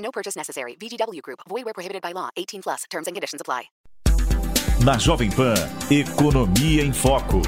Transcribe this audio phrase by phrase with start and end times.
[0.00, 0.76] No purchase necessary.
[0.80, 1.40] VGW Group.
[1.48, 2.30] Void where prohibited by law.
[2.36, 2.84] 18 plus.
[2.90, 3.70] Terms and conditions apply.
[4.82, 5.54] Na Jovem Pan,
[5.90, 7.42] Economia em Foco.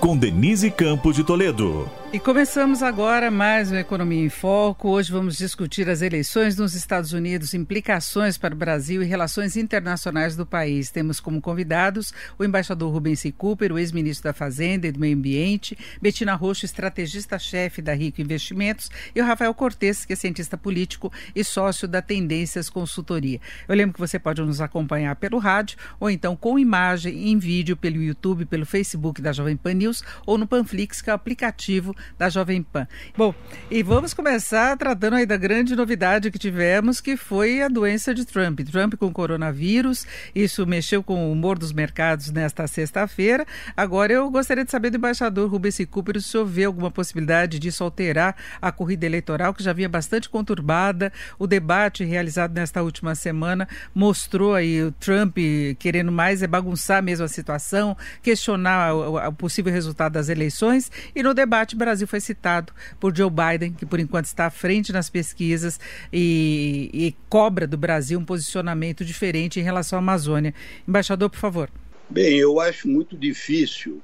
[0.00, 1.88] Com Denise Campos de Toledo.
[2.16, 4.88] E começamos agora mais uma Economia em Foco.
[4.88, 10.34] Hoje vamos discutir as eleições nos Estados Unidos, implicações para o Brasil e relações internacionais
[10.34, 10.90] do país.
[10.90, 13.30] Temos como convidados o embaixador Rubens C.
[13.30, 18.90] Cooper, o ex-ministro da Fazenda e do Meio Ambiente, Betina Roxo, estrategista-chefe da Rico Investimentos,
[19.14, 23.42] e o Rafael Cortes, que é cientista político e sócio da Tendências Consultoria.
[23.68, 27.76] Eu lembro que você pode nos acompanhar pelo rádio ou então com imagem em vídeo
[27.76, 31.94] pelo YouTube, pelo Facebook da Jovem Pan News ou no Panflix, que é o aplicativo
[32.18, 32.86] da Jovem Pan.
[33.16, 33.34] Bom,
[33.70, 38.24] e vamos começar tratando aí da grande novidade que tivemos, que foi a doença de
[38.24, 38.60] Trump.
[38.60, 43.46] Trump com coronavírus, isso mexeu com o humor dos mercados nesta sexta-feira.
[43.76, 48.36] Agora eu gostaria de saber do embaixador Rubens Cooper se vê alguma possibilidade disso alterar
[48.60, 51.12] a corrida eleitoral, que já vinha bastante conturbada.
[51.38, 55.36] O debate realizado nesta última semana mostrou aí o Trump
[55.78, 60.90] querendo mais é bagunçar mesmo a situação, questionar o possível resultado das eleições.
[61.14, 64.92] E no debate, Brasil foi citado por Joe Biden, que por enquanto está à frente
[64.92, 65.78] nas pesquisas
[66.12, 70.52] e, e cobra do Brasil um posicionamento diferente em relação à Amazônia.
[70.86, 71.70] Embaixador, por favor.
[72.10, 74.02] Bem, eu acho muito difícil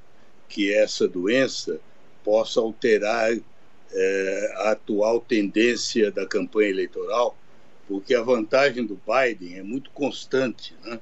[0.49, 1.81] que essa doença
[2.23, 7.37] possa alterar é, a atual tendência da campanha eleitoral,
[7.89, 11.01] porque a vantagem do Biden é muito constante, né?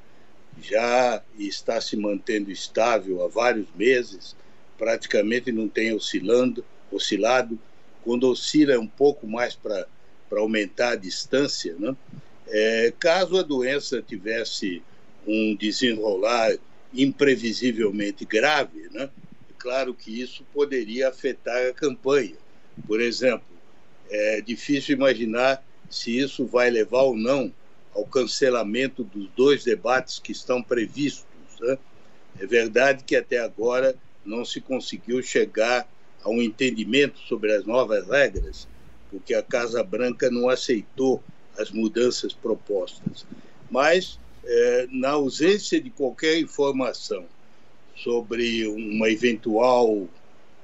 [0.62, 4.34] já está se mantendo estável há vários meses
[4.80, 7.58] praticamente não tem oscilando, oscilado.
[8.02, 9.86] Quando oscila é um pouco mais para
[10.32, 11.76] aumentar a distância.
[11.78, 11.94] Né?
[12.48, 14.82] É, caso a doença tivesse
[15.26, 16.56] um desenrolar
[16.94, 19.10] imprevisivelmente grave, né?
[19.50, 22.36] é claro que isso poderia afetar a campanha.
[22.86, 23.44] Por exemplo,
[24.08, 27.52] é difícil imaginar se isso vai levar ou não
[27.94, 31.26] ao cancelamento dos dois debates que estão previstos.
[31.60, 31.76] Né?
[32.40, 33.94] É verdade que até agora
[34.24, 35.88] não se conseguiu chegar
[36.22, 38.68] a um entendimento sobre as novas regras,
[39.10, 41.22] porque a Casa Branca não aceitou
[41.58, 43.26] as mudanças propostas.
[43.70, 47.24] Mas, eh, na ausência de qualquer informação
[47.96, 50.08] sobre um eventual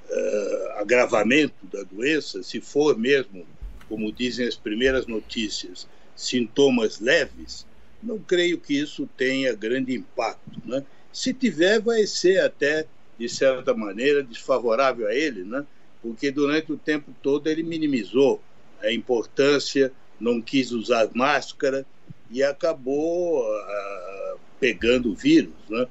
[0.09, 3.47] eh, agravamento da doença, se for mesmo,
[3.88, 7.67] como dizem as primeiras notícias, sintomas leves,
[8.03, 10.61] não creio que isso tenha grande impacto.
[10.65, 10.84] Né?
[11.12, 12.87] Se tiver, vai ser até
[13.19, 15.65] de certa maneira, desfavorável a ele, né?
[16.03, 18.41] porque durante o tempo todo ele minimizou
[18.81, 21.87] a importância, não quis usar máscara
[22.31, 25.55] e acabou uh, pegando o vírus.
[25.69, 25.87] Né?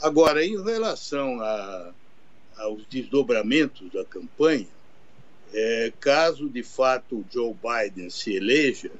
[0.00, 1.90] Agora, em relação a,
[2.58, 4.68] aos desdobramentos da campanha,
[5.52, 8.90] é, caso de fato Joe Biden se eleja,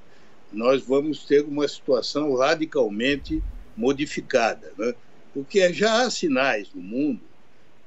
[0.51, 3.43] nós vamos ter uma situação radicalmente
[3.77, 4.95] modificada, né?
[5.35, 7.28] porque já há sinais no mundo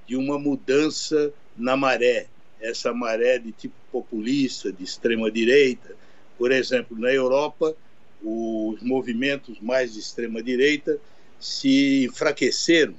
[0.08, 2.28] de uma mudança na maré,
[2.60, 5.96] essa maré de tipo populista, de extrema-direita.
[6.38, 7.76] Por exemplo, na Europa,
[8.24, 11.00] os movimentos mais de extrema-direita
[11.40, 12.96] se enfraqueceram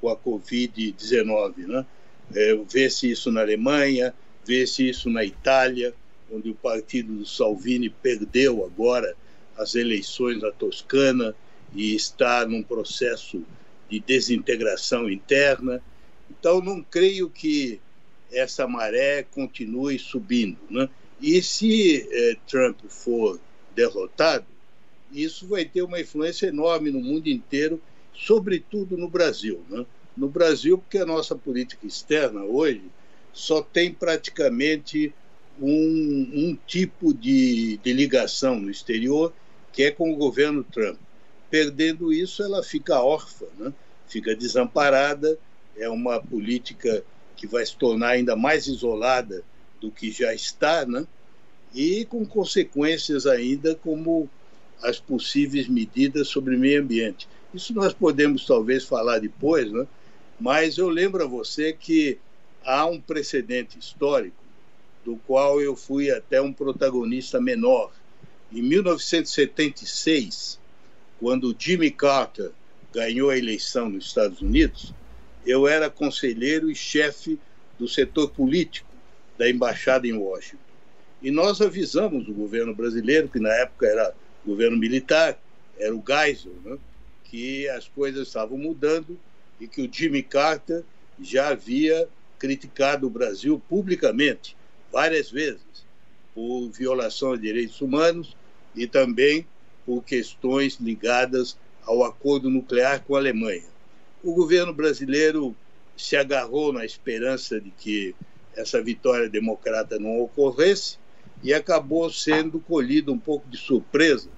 [0.00, 1.66] com a Covid-19.
[1.66, 1.86] Né?
[2.34, 5.94] É, vê-se isso na Alemanha, vê-se isso na Itália,
[6.30, 9.16] onde o partido do Salvini perdeu agora
[9.56, 11.34] as eleições na Toscana
[11.74, 13.42] e está num processo
[13.88, 15.80] de desintegração interna.
[16.38, 17.80] Então, não creio que
[18.30, 20.58] essa maré continue subindo.
[20.70, 20.88] Né?
[21.20, 23.40] E se eh, Trump for
[23.74, 24.46] derrotado,
[25.12, 27.80] isso vai ter uma influência enorme no mundo inteiro,
[28.14, 29.62] sobretudo no Brasil.
[29.68, 29.86] Né?
[30.16, 32.82] No Brasil, porque a nossa política externa hoje
[33.32, 35.12] só tem praticamente
[35.60, 39.32] um, um tipo de, de ligação no exterior,
[39.72, 40.98] que é com o governo Trump.
[41.50, 43.72] Perdendo isso, ela fica órfã, né?
[44.08, 45.38] fica desamparada
[45.78, 47.04] é uma política
[47.36, 49.44] que vai se tornar ainda mais isolada
[49.80, 51.06] do que já está, né?
[51.74, 54.28] e com consequências ainda como
[54.82, 57.28] as possíveis medidas sobre o meio ambiente.
[57.52, 59.86] Isso nós podemos talvez falar depois, né?
[60.40, 62.18] mas eu lembro a você que
[62.64, 64.36] há um precedente histórico
[65.04, 67.92] do qual eu fui até um protagonista menor,
[68.52, 70.58] Em 1976,
[71.20, 72.50] quando Jimmy Carter
[72.92, 74.92] ganhou a eleição nos Estados Unidos,
[75.46, 77.38] eu era conselheiro e chefe
[77.78, 78.88] do setor político
[79.38, 80.58] da embaixada em Washington.
[81.22, 84.14] E nós avisamos o governo brasileiro, que na época era
[84.44, 85.38] governo militar,
[85.78, 86.78] era o Geisel, né,
[87.24, 89.18] que as coisas estavam mudando
[89.60, 90.82] e que o Jimmy Carter
[91.20, 92.08] já havia
[92.38, 94.56] criticado o Brasil publicamente
[94.92, 95.86] várias vezes
[96.34, 98.36] por violação de direitos humanos
[98.74, 99.46] e também
[99.84, 103.75] por questões ligadas ao acordo nuclear com a Alemanha.
[104.22, 105.54] O governo brasileiro
[105.96, 108.14] se agarrou na esperança de que
[108.54, 110.98] essa vitória democrata não ocorresse
[111.42, 114.28] e acabou sendo colhido um pouco de surpresa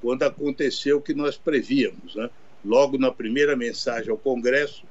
[0.00, 2.14] quando aconteceu o que nós prevíamos.
[2.14, 2.28] Né?
[2.64, 4.84] Logo na primeira mensagem ao Congresso,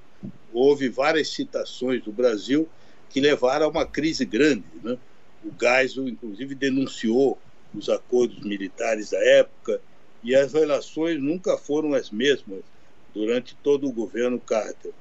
[0.52, 2.68] houve várias citações do Brasil
[3.10, 4.66] que levaram a uma crise grande.
[4.84, 4.98] Né?
[5.46, 7.38] O Geisel, inclusive, denunciou
[7.74, 9.80] os acordos militares da época
[10.24, 12.62] e as relações nunca foram as mesmas
[13.14, 14.92] durante todo o governo Carter.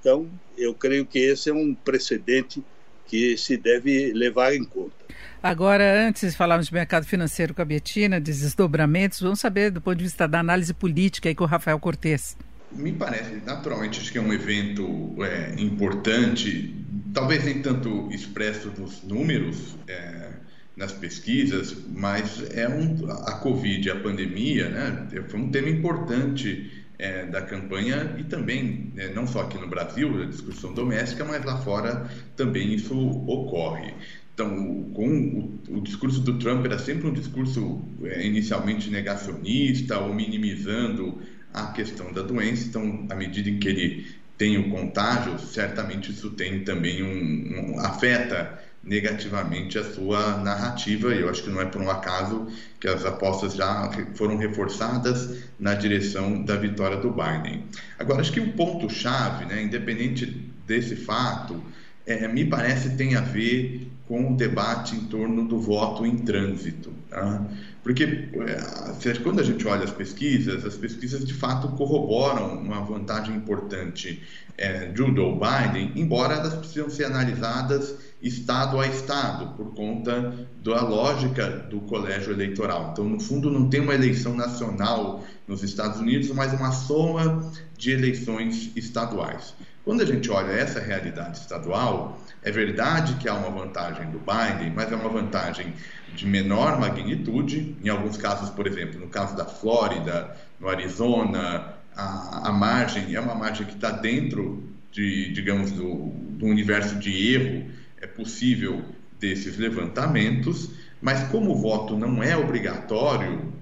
[0.00, 2.62] Então, eu creio que esse é um precedente
[3.06, 4.94] que se deve levar em conta.
[5.42, 9.80] Agora, antes de falarmos de mercado financeiro com a Betina, de desdobramentos, vamos saber do
[9.80, 12.36] ponto de vista da análise política aí com o Rafael Cortes.
[12.72, 16.74] Me parece, naturalmente, acho que é um evento é, importante,
[17.14, 20.30] talvez nem tanto expresso nos números, é,
[20.76, 27.26] nas pesquisas, mas é um, a Covid, a pandemia, né, foi um tema importante é,
[27.26, 31.58] da campanha e também, é, não só aqui no Brasil, a discussão doméstica, mas lá
[31.58, 32.96] fora também isso
[33.26, 33.92] ocorre.
[34.34, 40.12] Então, com o, o, discurso do Trump era sempre um discurso é, inicialmente negacionista ou
[40.12, 41.22] minimizando
[41.54, 42.68] a questão da doença.
[42.68, 44.06] Então, à medida em que ele
[44.36, 51.20] tem o contágio, certamente isso tem também um, um afeta negativamente a sua narrativa, e
[51.20, 52.46] eu acho que não é por um acaso
[52.80, 57.64] que as apostas já foram reforçadas na direção da vitória do Biden.
[57.98, 60.26] Agora, acho que o ponto-chave, né, independente
[60.66, 61.60] desse fato,
[62.06, 66.92] é, me parece tem a ver com o debate em torno do voto em trânsito.
[67.10, 67.44] Tá?
[67.86, 73.36] Porque é, quando a gente olha as pesquisas, as pesquisas de fato corroboram uma vantagem
[73.36, 74.24] importante
[74.58, 80.34] é, de Joe Biden, embora elas precisam ser analisadas estado a estado, por conta
[80.64, 82.90] da lógica do colégio eleitoral.
[82.90, 87.92] Então, no fundo, não tem uma eleição nacional nos Estados Unidos, mas uma soma de
[87.92, 89.54] eleições estaduais.
[89.86, 94.72] Quando a gente olha essa realidade estadual, é verdade que há uma vantagem do Biden,
[94.74, 95.72] mas é uma vantagem
[96.12, 97.76] de menor magnitude.
[97.80, 103.20] Em alguns casos, por exemplo, no caso da Flórida, no Arizona, a, a margem é
[103.20, 108.84] uma margem que está dentro de, digamos, do, do universo de erro é possível
[109.20, 110.68] desses levantamentos,
[111.00, 113.52] mas como o voto não é obrigatório,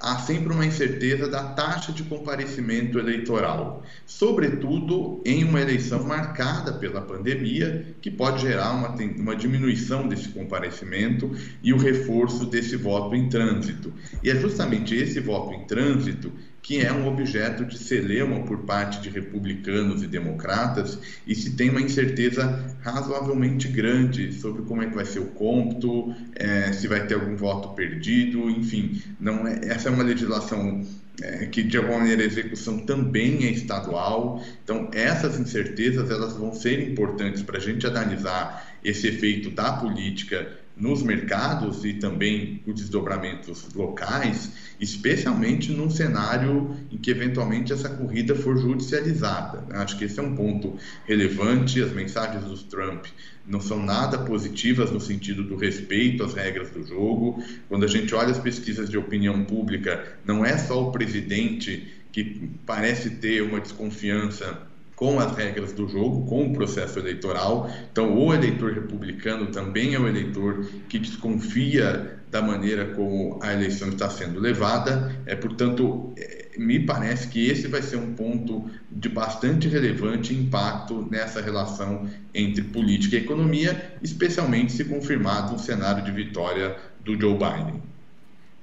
[0.00, 7.00] há sempre uma incerteza da taxa de comparecimento eleitoral, sobretudo em uma eleição marcada pela
[7.00, 11.30] pandemia, que pode gerar uma, uma diminuição desse comparecimento
[11.62, 13.92] e o reforço desse voto em trânsito.
[14.22, 16.32] E é justamente esse voto em trânsito
[16.66, 21.70] que é um objeto de celema por parte de republicanos e democratas, e se tem
[21.70, 27.06] uma incerteza razoavelmente grande sobre como é que vai ser o cômputo, é, se vai
[27.06, 30.84] ter algum voto perdido, enfim, não é, essa é uma legislação
[31.22, 34.42] é, que de alguma maneira a execução também é estadual.
[34.64, 40.65] Então essas incertezas elas vão ser importantes para a gente analisar esse efeito da política
[40.76, 48.34] nos mercados e também os desdobramentos locais, especialmente num cenário em que eventualmente essa corrida
[48.34, 49.64] for judicializada.
[49.70, 51.82] Acho que esse é um ponto relevante.
[51.82, 53.06] As mensagens do Trump
[53.46, 57.42] não são nada positivas no sentido do respeito às regras do jogo.
[57.68, 62.50] Quando a gente olha as pesquisas de opinião pública, não é só o presidente que
[62.66, 64.66] parece ter uma desconfiança
[64.96, 67.70] com as regras do jogo, com o processo eleitoral.
[67.92, 73.90] Então, o eleitor republicano também é o eleitor que desconfia da maneira como a eleição
[73.90, 75.14] está sendo levada.
[75.26, 81.06] É, portanto, é, me parece que esse vai ser um ponto de bastante relevante impacto
[81.10, 86.74] nessa relação entre política e economia, especialmente se confirmado um cenário de vitória
[87.04, 87.82] do Joe Biden.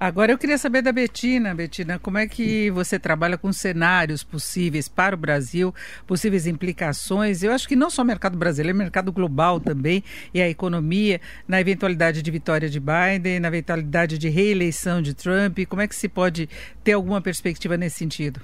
[0.03, 4.89] Agora eu queria saber da Betina, Betina, como é que você trabalha com cenários possíveis
[4.89, 5.73] para o Brasil,
[6.05, 7.41] possíveis implicações?
[7.41, 11.21] Eu acho que não só o mercado brasileiro, o mercado global também e a economia,
[11.47, 15.95] na eventualidade de vitória de Biden, na eventualidade de reeleição de Trump, como é que
[15.95, 16.49] se pode
[16.83, 18.41] ter alguma perspectiva nesse sentido?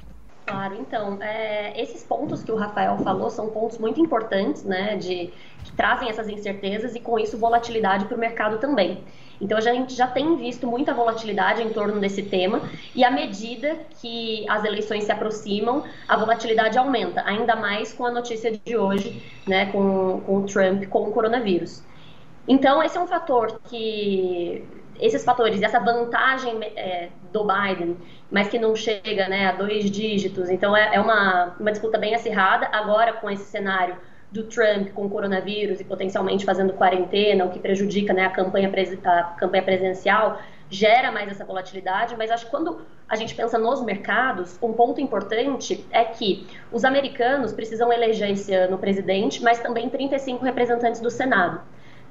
[0.49, 5.31] Claro, então, é, esses pontos que o Rafael falou são pontos muito importantes, né, de,
[5.63, 9.03] que trazem essas incertezas e com isso volatilidade para o mercado também.
[9.39, 12.61] Então a gente já tem visto muita volatilidade em torno desse tema
[12.95, 18.11] e à medida que as eleições se aproximam, a volatilidade aumenta, ainda mais com a
[18.11, 21.83] notícia de hoje, né, com, com o Trump, com o coronavírus.
[22.47, 24.67] Então esse é um fator que
[24.99, 27.98] esses fatores, essa vantagem é, do Biden,
[28.29, 32.15] mas que não chega né, a dois dígitos, então é, é uma, uma disputa bem
[32.15, 32.67] acirrada.
[32.71, 33.95] Agora, com esse cenário
[34.31, 38.71] do Trump com o coronavírus e potencialmente fazendo quarentena, o que prejudica né, a, campanha
[39.05, 43.81] a campanha presidencial, gera mais essa volatilidade, mas acho que quando a gente pensa nos
[43.83, 49.59] mercados, um ponto importante é que os americanos precisam eleger esse ano o presidente, mas
[49.59, 51.59] também 35 representantes do Senado.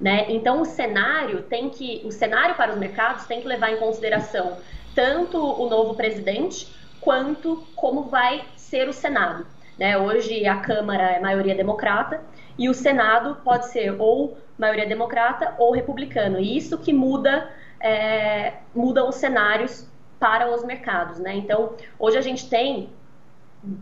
[0.01, 0.27] Né?
[0.29, 4.57] Então o cenário tem que, o cenário para os mercados tem que levar em consideração
[4.99, 9.47] tanto o novo presidente quanto como vai ser o Senado.
[9.78, 9.97] Né?
[9.97, 12.21] Hoje a Câmara é maioria democrata
[12.59, 16.40] e o Senado pode ser ou maioria democrata ou republicano.
[16.40, 17.49] E isso que muda,
[17.81, 19.87] é, muda os cenários
[20.19, 21.21] para os mercados.
[21.21, 21.37] Né?
[21.37, 22.90] Então, hoje a gente tem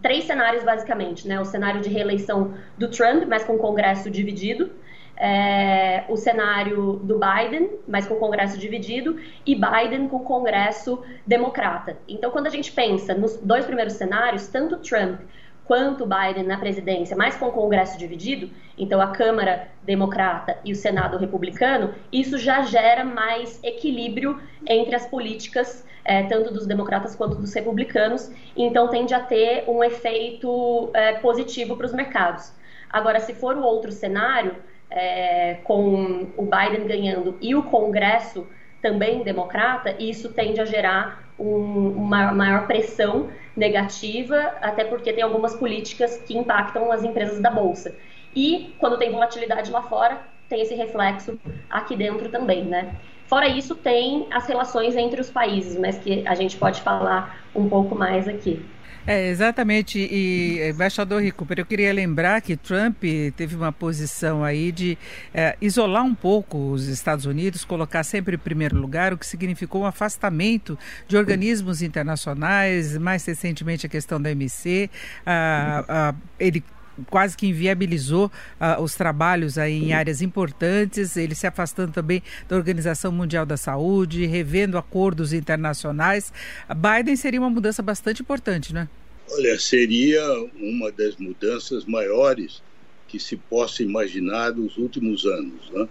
[0.03, 1.41] três cenários basicamente, né?
[1.41, 4.71] O cenário de reeleição do Trump, mas com o Congresso dividido,
[5.17, 11.03] é, o cenário do Biden, mas com o Congresso dividido, e Biden com o Congresso
[11.27, 11.97] democrata.
[12.07, 15.21] Então, quando a gente pensa nos dois primeiros cenários, tanto Trump
[15.65, 20.77] quanto Biden na presidência, mas com o Congresso dividido, então a Câmara democrata e o
[20.77, 27.35] Senado republicano, isso já gera mais equilíbrio entre as políticas, é, tanto dos democratas quanto
[27.35, 32.53] dos republicanos, então tende a ter um efeito é, positivo para os mercados.
[32.89, 34.55] Agora, se for o outro cenário,
[34.91, 38.47] é, com o Biden ganhando e o Congresso
[38.81, 45.55] também democrata, isso tende a gerar um, uma maior pressão negativa, até porque tem algumas
[45.55, 47.97] políticas que impactam as empresas da bolsa.
[48.35, 51.39] E quando tem volatilidade lá fora, tem esse reflexo
[51.69, 52.95] aqui dentro também, né?
[53.27, 57.69] Fora isso, tem as relações entre os países, mas que a gente pode falar um
[57.69, 58.65] pouco mais aqui.
[59.07, 59.99] É, exatamente.
[59.99, 63.03] E, embaixador Recupero, eu queria lembrar que Trump
[63.37, 64.99] teve uma posição aí de
[65.33, 69.83] é, isolar um pouco os Estados Unidos, colocar sempre em primeiro lugar, o que significou
[69.83, 74.91] um afastamento de organismos internacionais, mais recentemente a questão da MC.
[75.25, 76.65] Ah, ah, ele
[77.11, 78.27] quase que inviabilizou
[78.61, 83.57] uh, os trabalhos aí em áreas importantes, ele se afastando também da Organização Mundial da
[83.57, 86.33] Saúde, revendo acordos internacionais.
[86.75, 88.89] Biden seria uma mudança bastante importante, não é?
[89.31, 90.23] Olha, seria
[90.57, 92.63] uma das mudanças maiores
[93.09, 95.71] que se possa imaginar nos últimos anos.
[95.71, 95.89] Né?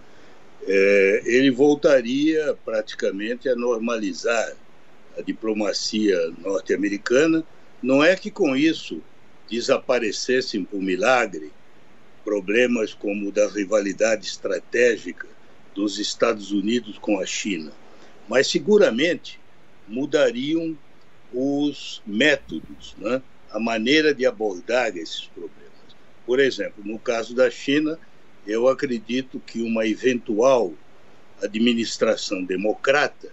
[0.66, 4.54] É, ele voltaria praticamente a normalizar
[5.18, 7.44] a diplomacia norte-americana.
[7.82, 9.02] Não é que com isso
[9.50, 11.52] desaparecessem por milagre
[12.24, 15.28] problemas como o da rivalidade estratégica
[15.74, 17.72] dos Estados Unidos com a China,
[18.28, 19.38] mas seguramente
[19.86, 20.76] mudariam
[21.32, 23.22] os métodos, né?
[23.50, 25.66] a maneira de abordar esses problemas.
[26.24, 27.98] Por exemplo, no caso da China,
[28.46, 30.74] eu acredito que uma eventual
[31.42, 33.30] administração democrata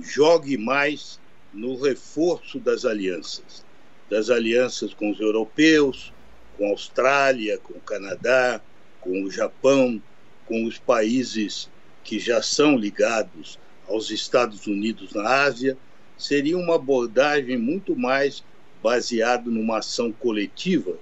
[0.00, 1.18] jogue mais
[1.52, 3.64] no reforço das alianças,
[4.10, 6.12] das alianças com os europeus,
[6.58, 8.60] com a Austrália, com o Canadá,
[9.00, 10.02] com o Japão,
[10.44, 11.70] com os países
[12.02, 15.76] que já são ligados aos Estados Unidos na Ásia
[16.18, 18.44] seria uma abordagem muito mais
[18.82, 20.98] baseada numa ação coletiva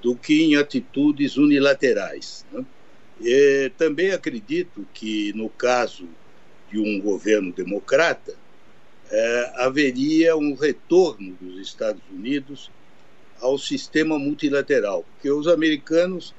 [0.00, 2.46] do que em atitudes unilaterais.
[2.52, 2.64] Né?
[3.20, 6.08] E também acredito que, no caso
[6.70, 8.34] de um governo democrata,
[9.10, 12.70] é, haveria um retorno dos Estados Unidos
[13.40, 16.34] ao sistema multilateral, porque os americanos,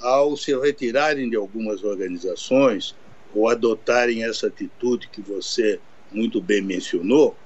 [0.00, 2.94] ao se retirarem de algumas organizações
[3.34, 5.78] ou adotarem essa atitude que você
[6.10, 7.36] muito bem mencionou,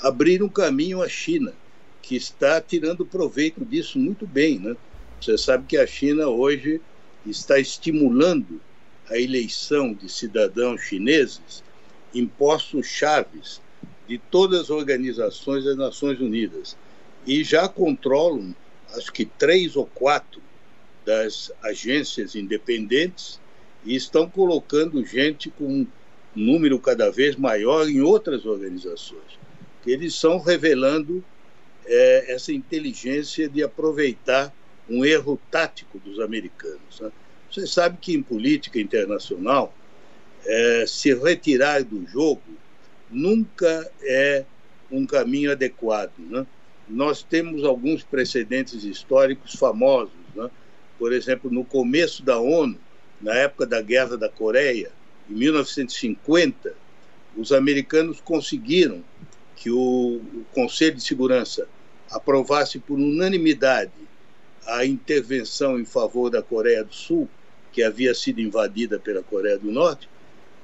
[0.00, 1.54] abrir um caminho à China,
[2.02, 4.58] que está tirando proveito disso muito bem.
[4.58, 4.76] Né?
[5.20, 6.80] Você sabe que a China hoje
[7.24, 8.60] está estimulando
[9.08, 11.62] a eleição de cidadãos chineses
[12.14, 13.61] em postos chaves
[14.08, 16.76] de todas as organizações das Nações Unidas
[17.26, 18.54] e já controlam,
[18.96, 20.42] acho que três ou quatro
[21.04, 23.40] das agências independentes
[23.84, 25.86] e estão colocando gente com um
[26.34, 29.42] número cada vez maior em outras organizações
[29.90, 31.24] eles estão revelando
[31.84, 34.54] é, essa inteligência de aproveitar
[34.88, 37.00] um erro tático dos americanos.
[37.00, 37.10] Né?
[37.50, 39.74] Você sabe que em política internacional,
[40.44, 42.42] é, se retirar do jogo
[43.12, 44.44] nunca é
[44.90, 46.12] um caminho adequado.
[46.18, 46.46] Né?
[46.88, 50.12] nós temos alguns precedentes históricos famosos.
[50.34, 50.50] Né?
[50.98, 52.78] Por exemplo, no começo da ONU,
[53.20, 54.90] na época da Guerra da Coreia,
[55.30, 56.74] em 1950,
[57.36, 59.02] os americanos conseguiram
[59.56, 60.20] que o,
[60.52, 61.68] Conselho de Segurança
[62.10, 63.92] aprovasse por unanimidade
[64.66, 67.28] a intervenção em favor da Coreia do Sul,
[67.72, 70.08] que havia sido invadida pela Coreia do Norte,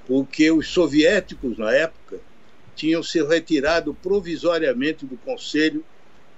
[0.06, 2.20] porque os soviéticos, na época,
[2.78, 5.84] tinham se retirado provisoriamente do Conselho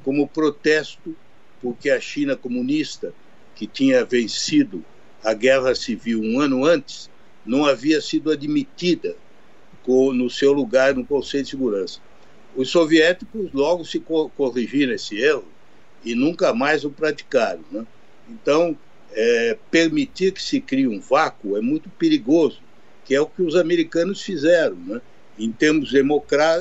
[0.02, 1.14] como protesto
[1.60, 3.12] porque a China comunista,
[3.54, 4.82] que tinha vencido
[5.22, 7.10] a guerra civil um ano antes,
[7.44, 9.14] não havia sido admitida
[9.86, 12.00] no seu lugar no Conselho de Segurança.
[12.56, 15.44] Os soviéticos logo se corrigiram esse erro
[16.04, 17.64] e nunca mais o praticaram.
[17.70, 17.84] Né?
[18.28, 18.78] Então,
[19.12, 22.62] é, permitir que se crie um vácuo é muito perigoso,
[23.04, 24.76] que é o que os americanos fizeram.
[24.76, 25.00] Né?
[25.40, 25.90] Em, termos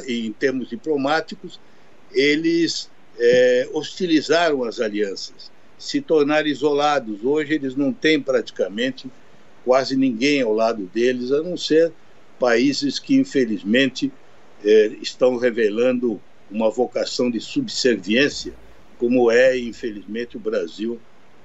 [0.07, 1.59] em termos diplomáticos,
[2.13, 7.24] eles é, hostilizaram as alianças, se tornaram isolados.
[7.24, 9.09] Hoje eles não têm praticamente
[9.65, 11.91] quase ninguém ao lado deles, a não ser
[12.39, 14.12] países que, infelizmente,
[14.63, 16.19] é, estão revelando
[16.50, 18.53] uma vocação de subserviência,
[18.98, 21.00] como é, infelizmente, o Brasil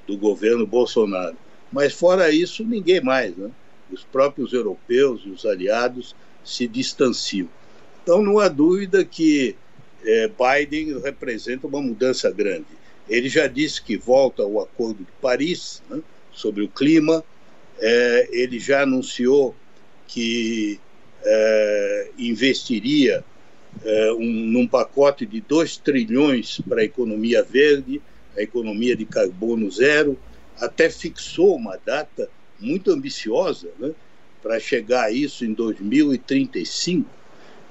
[0.06, 1.36] do governo Bolsonaro.
[1.72, 3.36] Mas, fora isso, ninguém mais.
[3.36, 3.50] Né?
[3.90, 6.14] Os próprios europeus e os aliados
[6.44, 7.48] se distanciam.
[8.02, 9.56] Então, não há dúvida que
[10.04, 12.66] é, Biden representa uma mudança grande.
[13.08, 16.00] Ele já disse que volta ao Acordo de Paris né,
[16.32, 17.24] sobre o clima,
[17.78, 19.54] é, ele já anunciou
[20.06, 20.78] que
[21.22, 23.24] é, investiria
[24.18, 28.00] um, num pacote de 2 trilhões para a economia verde,
[28.36, 30.18] a economia de carbono zero,
[30.60, 32.28] até fixou uma data
[32.60, 33.92] muito ambiciosa né,
[34.44, 37.08] para chegar a isso em 2035,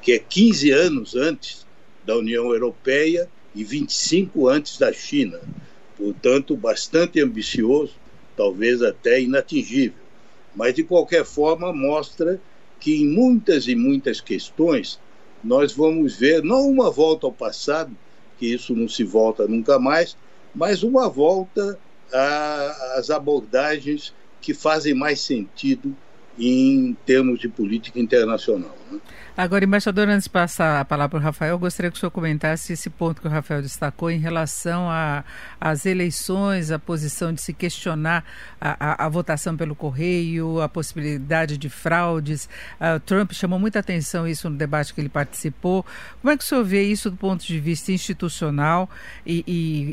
[0.02, 1.68] que é 15 anos antes
[2.04, 5.40] da União Europeia e 25 antes da China.
[5.96, 7.94] Portanto, bastante ambicioso,
[8.36, 10.02] talvez até inatingível.
[10.56, 12.42] Mas, de qualquer forma, mostra
[12.80, 15.00] que em muitas e muitas questões
[15.44, 17.96] nós vamos ver não uma volta ao passado,
[18.40, 20.18] que isso não se volta nunca mais,
[20.56, 21.78] mas uma volta
[22.96, 25.96] às abordagens que fazem mais sentido
[26.38, 28.76] em termos de política internacional.
[28.92, 29.00] Né?
[29.36, 32.72] Agora, embaixador, antes de passar a palavra para o Rafael, gostaria que o senhor comentasse
[32.72, 34.88] esse ponto que o Rafael destacou em relação
[35.60, 38.24] às eleições, a posição de se questionar
[38.62, 42.48] a, a, a, votação pelo correio, a possibilidade de fraudes.
[42.80, 45.84] Uh, Trump chamou muita atenção isso no debate que ele participou.
[46.22, 48.88] Como é que o senhor vê isso do ponto de vista institucional
[49.26, 49.44] e,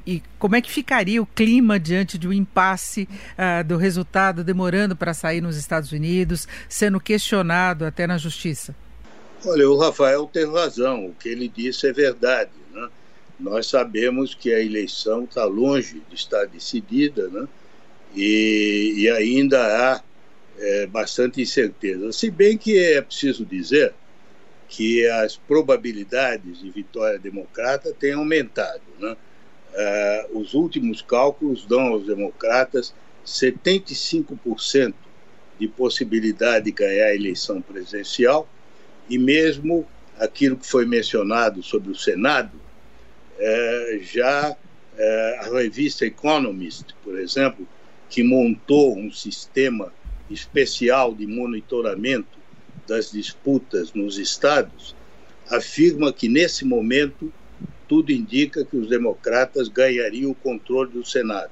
[0.07, 4.44] e, e como é que ficaria o clima diante de um impasse uh, do resultado
[4.44, 8.74] demorando para sair nos Estados Unidos, sendo questionado até na justiça?
[9.44, 12.50] Olha, o Rafael tem razão, o que ele disse é verdade.
[12.72, 12.88] Né?
[13.38, 17.48] Nós sabemos que a eleição está longe de estar decidida né?
[18.14, 20.03] e, e ainda há
[20.59, 22.12] é, bastante incerteza.
[22.12, 23.94] Se bem que é preciso dizer
[24.68, 28.83] que as probabilidades de vitória democrata têm aumentado.
[28.98, 29.16] Né?
[29.72, 32.94] Uh, os últimos cálculos dão aos democratas
[33.26, 34.94] 75%
[35.59, 38.48] de possibilidade de ganhar a eleição presidencial
[39.11, 39.87] e mesmo
[40.18, 42.59] aquilo que foi mencionado sobre o Senado,
[43.38, 44.57] é, já
[44.96, 47.66] é, a revista Economist, por exemplo,
[48.09, 49.92] que montou um sistema
[50.31, 52.38] especial de monitoramento
[52.87, 54.94] das disputas nos estados,
[55.51, 57.33] afirma que nesse momento
[57.88, 61.51] tudo indica que os democratas ganhariam o controle do Senado.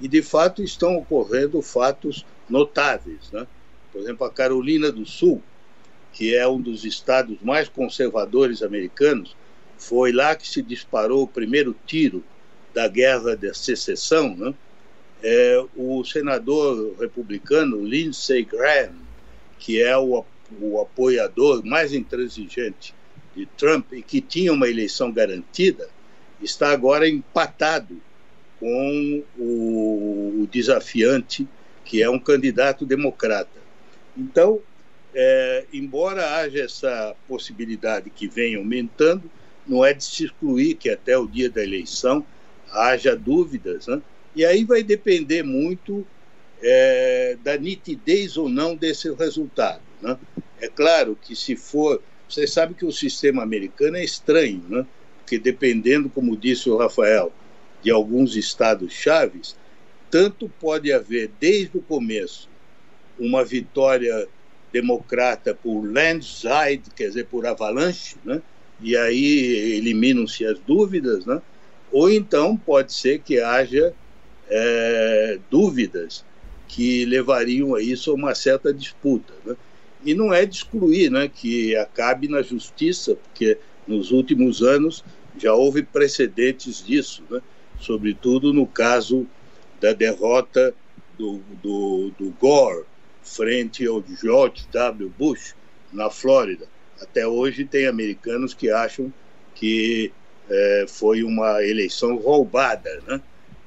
[0.00, 3.30] E de fato estão ocorrendo fatos notáveis.
[3.32, 3.46] Né?
[3.92, 5.42] Por exemplo, a Carolina do Sul,
[6.18, 9.36] que é um dos estados mais conservadores americanos,
[9.78, 12.24] foi lá que se disparou o primeiro tiro
[12.74, 14.34] da guerra da secessão.
[14.36, 14.52] Né?
[15.22, 18.96] É, o senador republicano Lindsey Graham,
[19.60, 20.24] que é o,
[20.60, 22.92] o apoiador mais intransigente
[23.36, 25.88] de Trump e que tinha uma eleição garantida,
[26.42, 27.96] está agora empatado
[28.58, 31.46] com o, o desafiante,
[31.84, 33.60] que é um candidato democrata.
[34.16, 34.60] Então,
[35.14, 39.30] é, embora haja essa possibilidade que vem aumentando,
[39.66, 42.24] não é de se excluir que até o dia da eleição
[42.70, 44.00] haja dúvidas, né?
[44.34, 46.06] e aí vai depender muito
[46.62, 49.82] é, da nitidez ou não desse resultado.
[50.00, 50.18] Né?
[50.60, 52.02] É claro que se for.
[52.28, 54.86] Você sabe que o sistema americano é estranho, né?
[55.20, 57.32] porque dependendo, como disse o Rafael,
[57.82, 59.56] de alguns estados chaves,
[60.10, 62.48] tanto pode haver desde o começo
[63.18, 64.28] uma vitória
[64.72, 68.42] democrata por landslide, quer dizer, por avalanche, né?
[68.80, 71.40] e aí eliminam-se as dúvidas, né?
[71.90, 73.94] ou então pode ser que haja
[74.48, 76.24] é, dúvidas
[76.66, 79.32] que levariam a isso a uma certa disputa.
[79.44, 79.56] Né?
[80.04, 85.02] E não é de excluir né, que acabe na justiça, porque nos últimos anos
[85.38, 87.40] já houve precedentes disso, né?
[87.80, 89.26] sobretudo no caso
[89.80, 90.74] da derrota
[91.16, 92.84] do, do, do Gore
[93.28, 95.12] frente ao George W.
[95.16, 95.54] Bush
[95.92, 96.66] na Flórida.
[97.00, 99.12] Até hoje tem americanos que acham
[99.54, 100.12] que
[100.48, 103.20] é, foi uma eleição roubada, né?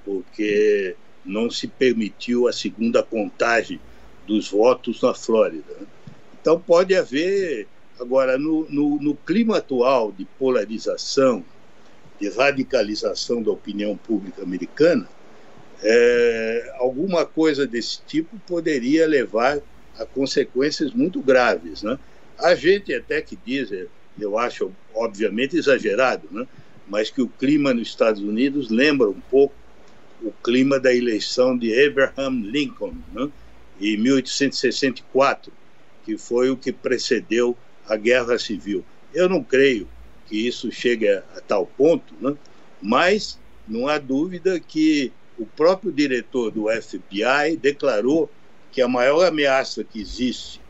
[0.04, 3.80] porque não se permitiu a segunda contagem
[4.26, 5.71] dos votos na Flórida.
[5.80, 5.88] Né?
[6.41, 7.67] Então pode haver,
[8.00, 11.45] agora, no, no, no clima atual de polarização,
[12.19, 15.08] de radicalização da opinião pública americana,
[15.84, 19.60] é, alguma coisa desse tipo poderia levar
[19.98, 21.82] a consequências muito graves.
[21.84, 21.98] Né?
[22.38, 23.70] A gente até que diz,
[24.20, 26.48] eu acho obviamente exagerado, né?
[26.88, 29.54] mas que o clima nos Estados Unidos lembra um pouco
[30.22, 33.30] o clima da eleição de Abraham Lincoln, né?
[33.80, 35.52] em 1864,
[36.06, 38.86] que foi o que precedeu a Guerra Civil.
[39.13, 39.88] Eu não creio
[40.28, 42.36] que isso chegue a, a tal ponto, né?
[42.82, 45.12] mas não há dúvida que
[45.42, 48.30] o próprio diretor do FBI declarou
[48.72, 50.62] que a maior ameaça que existe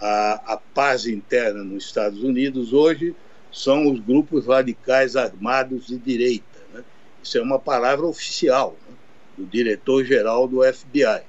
[0.00, 3.14] à, à paz interna nos Estados Unidos hoje
[3.52, 6.58] são os grupos radicais armados de direita.
[6.72, 6.82] Né?
[7.22, 8.96] Isso é uma palavra oficial né?
[9.36, 11.22] do diretor-geral do FBI.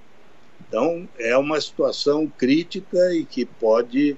[0.66, 4.16] Então, é uma situação crítica e que pode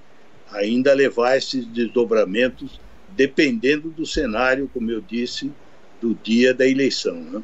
[0.51, 5.51] ainda levar a esses desdobramentos, dependendo do cenário, como eu disse,
[5.99, 7.15] do dia da eleição.
[7.15, 7.43] Né?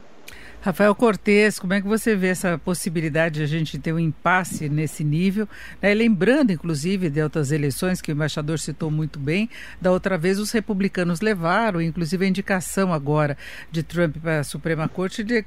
[0.63, 4.69] Rafael Cortes, como é que você vê essa possibilidade de a gente ter um impasse
[4.69, 5.45] nesse nível?
[5.81, 5.93] Né?
[5.93, 9.49] Lembrando, inclusive, de outras eleições que o embaixador citou muito bem,
[9.81, 13.37] da outra vez os republicanos levaram, inclusive a indicação agora
[13.69, 15.43] de Trump para a Suprema Corte de,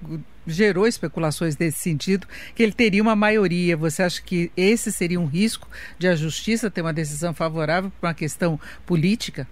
[0.46, 3.74] gerou especulações nesse sentido, que ele teria uma maioria.
[3.74, 5.66] Você acha que esse seria um risco
[5.98, 9.48] de a justiça ter uma decisão favorável para uma questão política?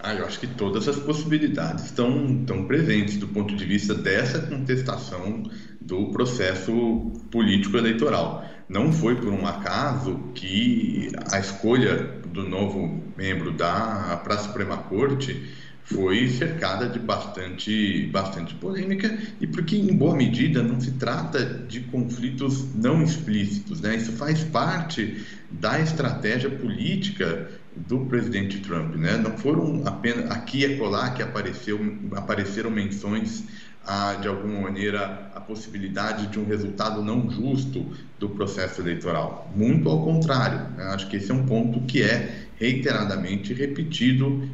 [0.00, 4.40] Ah, eu acho que todas as possibilidades estão, estão presentes do ponto de vista dessa
[4.40, 5.42] contestação
[5.80, 8.48] do processo político eleitoral.
[8.68, 11.96] Não foi por um acaso que a escolha
[12.32, 15.48] do novo membro da para a Suprema Corte
[15.82, 21.80] foi cercada de bastante, bastante polêmica e porque, em boa medida, não se trata de
[21.80, 23.80] conflitos não explícitos.
[23.80, 23.96] Né?
[23.96, 28.94] Isso faz parte da estratégia política do presidente Trump.
[28.96, 29.16] Né?
[29.16, 31.78] Não foram apenas aqui e colar que apareceu,
[32.14, 33.44] apareceram menções
[33.86, 37.86] a, de alguma maneira a possibilidade de um resultado não justo
[38.18, 39.50] do processo eleitoral.
[39.54, 40.58] Muito ao contrário.
[40.76, 40.84] Né?
[40.86, 44.48] Acho que esse é um ponto que é reiteradamente repetido,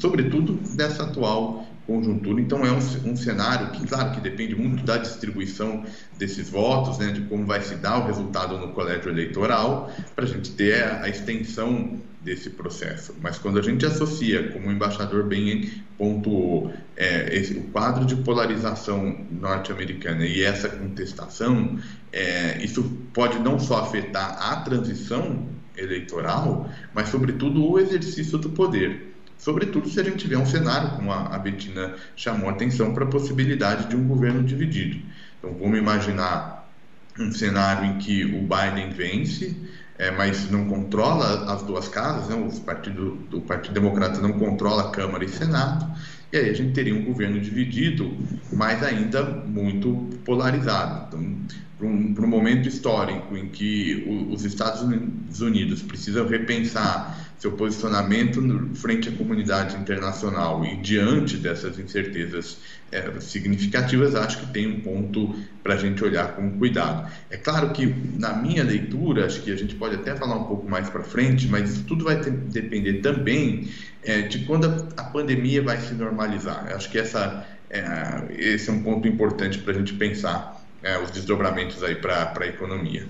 [0.00, 2.40] sobretudo dessa atual conjuntura.
[2.40, 5.84] Então, é um, um, cenário que, claro, que depende muito da distribuição
[6.16, 10.28] desses votos, né, de como vai se dar o resultado no colégio eleitoral, para a
[10.28, 13.14] gente ter a, extensão desse processo.
[13.20, 18.16] Mas quando a gente associa, como o embaixador bem pontuou, é, esse, o quadro de
[18.16, 21.78] polarização norte-americana e essa contestação,
[22.12, 29.14] é, isso pode não só afetar a transição eleitoral, mas, sobretudo, o exercício do poder.
[29.38, 33.08] Sobretudo se a gente tiver um cenário, como a, Bettina chamou a atenção, para a
[33.08, 35.02] possibilidade de um governo dividido.
[35.38, 36.70] Então, vamos imaginar
[37.18, 39.56] um cenário em que o Biden vence,
[40.02, 42.34] é, mas não controla as duas casas, né?
[42.34, 45.86] o, partido, o Partido Democrata não controla Câmara e Senado,
[46.32, 48.12] e aí a gente teria um governo dividido,
[48.52, 51.06] mas ainda muito polarizado.
[51.06, 51.36] Então,
[51.78, 54.82] para um, um, momento histórico em que o, os Estados
[55.40, 58.40] Unidos precisam repensar seu posicionamento
[58.76, 62.58] frente à comunidade internacional e diante dessas incertezas
[62.92, 67.10] é, significativas, acho que tem um ponto para a gente olhar com cuidado.
[67.28, 67.84] É claro que,
[68.16, 71.48] na minha leitura, acho que a gente pode até falar um pouco mais para frente,
[71.48, 73.68] mas isso tudo vai ter, depender também
[74.04, 76.72] é, de quando a, a, pandemia vai se normalizar.
[76.72, 80.62] Acho que essa, é, esse é um ponto importante para a gente pensar
[81.04, 83.06] os desdobramentos aí para a economia.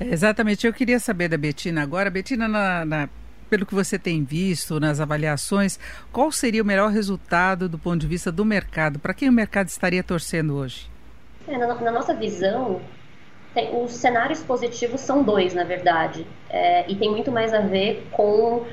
[0.00, 0.66] Exatamente.
[0.66, 2.10] Eu queria saber da Betina agora.
[2.10, 3.08] Betina, na, na,
[3.48, 5.78] pelo que você tem visto nas avaliações,
[6.12, 8.98] qual seria o melhor resultado do ponto de vista do mercado?
[8.98, 10.90] Para quem o mercado estaria torcendo hoje?
[11.46, 12.80] É, na, na, nossa visão,
[13.52, 16.26] tem, os cenários positivos são dois, na verdade.
[16.50, 18.64] É, e tem muito mais a ver com,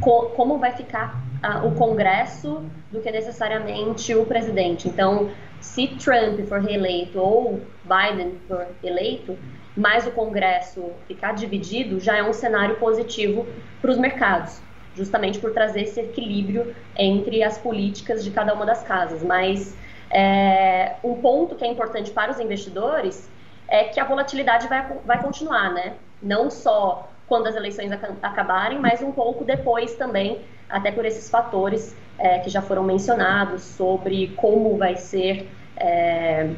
[0.00, 4.88] com como vai ficar a, o Congresso do que necessariamente o presidente.
[4.88, 5.30] Então,
[5.60, 9.36] se Trump for reeleito ou Biden for eleito,
[9.76, 15.52] mas o Congresso ficar dividido, já é um cenário positivo para os mercados, justamente por
[15.52, 19.22] trazer esse equilíbrio entre as políticas de cada uma das casas.
[19.22, 19.78] Mas
[20.12, 23.32] É, um ponto que é importante para os investidores
[23.68, 26.00] é que a volatilidade vai, vai continuar, né?
[26.20, 31.96] Não só quando as eleições acabarem, mas um pouco depois também, até por esses fatores
[32.18, 36.56] é, que já foram mencionados sobre como vai ser é,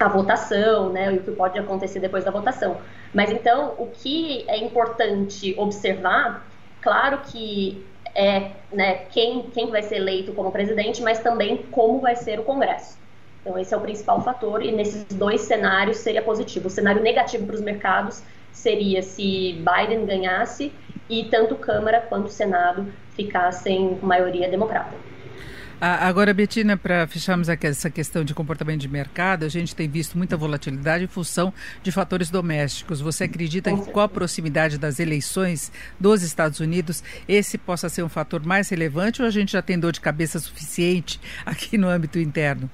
[0.00, 2.78] a votação, né, e o que pode acontecer depois da votação.
[3.12, 6.46] Mas então, o que é importante observar,
[6.80, 7.84] claro que
[8.14, 12.42] é né, quem, quem vai ser eleito como presidente, mas também como vai ser o
[12.42, 12.98] Congresso.
[13.42, 16.68] Então, esse é o principal fator, e nesses dois cenários seria positivo.
[16.68, 20.72] O cenário negativo para os mercados seria se Biden ganhasse
[21.08, 25.09] e tanto Câmara quanto Senado ficassem com maioria democrata.
[25.82, 30.18] Agora, Betina, para fecharmos aqui essa questão de comportamento de mercado, a gente tem visto
[30.18, 33.00] muita volatilidade em função de fatores domésticos.
[33.00, 38.10] Você acredita que com a proximidade das eleições dos Estados Unidos, esse possa ser um
[38.10, 42.18] fator mais relevante ou a gente já tem dor de cabeça suficiente aqui no âmbito
[42.18, 42.70] interno?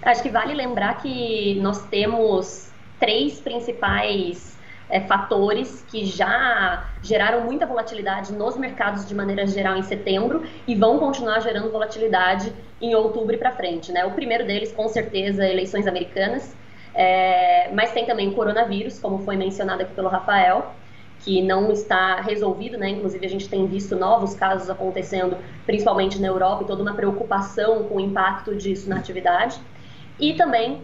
[0.00, 4.55] Acho que vale lembrar que nós temos três principais
[4.88, 10.74] é, fatores que já geraram muita volatilidade nos mercados de maneira geral em setembro e
[10.74, 13.92] vão continuar gerando volatilidade em outubro para frente.
[13.92, 14.04] Né?
[14.04, 16.54] O primeiro deles, com certeza, eleições americanas,
[16.94, 20.74] é, mas tem também coronavírus, como foi mencionado aqui pelo Rafael,
[21.20, 22.90] que não está resolvido, né?
[22.90, 27.84] Inclusive a gente tem visto novos casos acontecendo, principalmente na Europa, e toda uma preocupação
[27.84, 29.58] com o impacto disso na atividade.
[30.18, 30.82] E também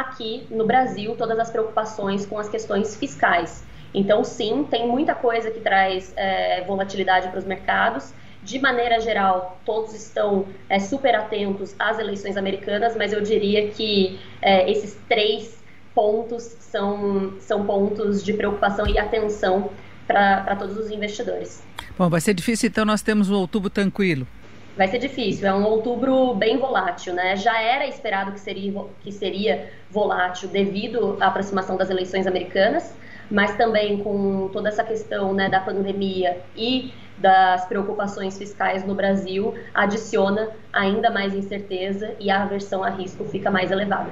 [0.00, 3.64] aqui no Brasil todas as preocupações com as questões fiscais.
[3.94, 8.12] Então, sim, tem muita coisa que traz é, volatilidade para os mercados.
[8.42, 14.20] De maneira geral, todos estão é, super atentos às eleições americanas, mas eu diria que
[14.42, 15.56] é, esses três
[15.94, 19.70] pontos são, são pontos de preocupação e atenção
[20.06, 21.64] para todos os investidores.
[21.98, 24.26] Bom, vai ser difícil, então nós temos um outubro tranquilo
[24.76, 25.48] vai ser difícil.
[25.48, 27.34] É um outubro bem volátil, né?
[27.36, 32.94] Já era esperado que seria, que seria volátil devido à aproximação das eleições americanas,
[33.30, 39.54] mas também com toda essa questão né, da pandemia e das preocupações fiscais no Brasil,
[39.74, 44.10] adiciona ainda mais incerteza e a aversão a risco fica mais elevada.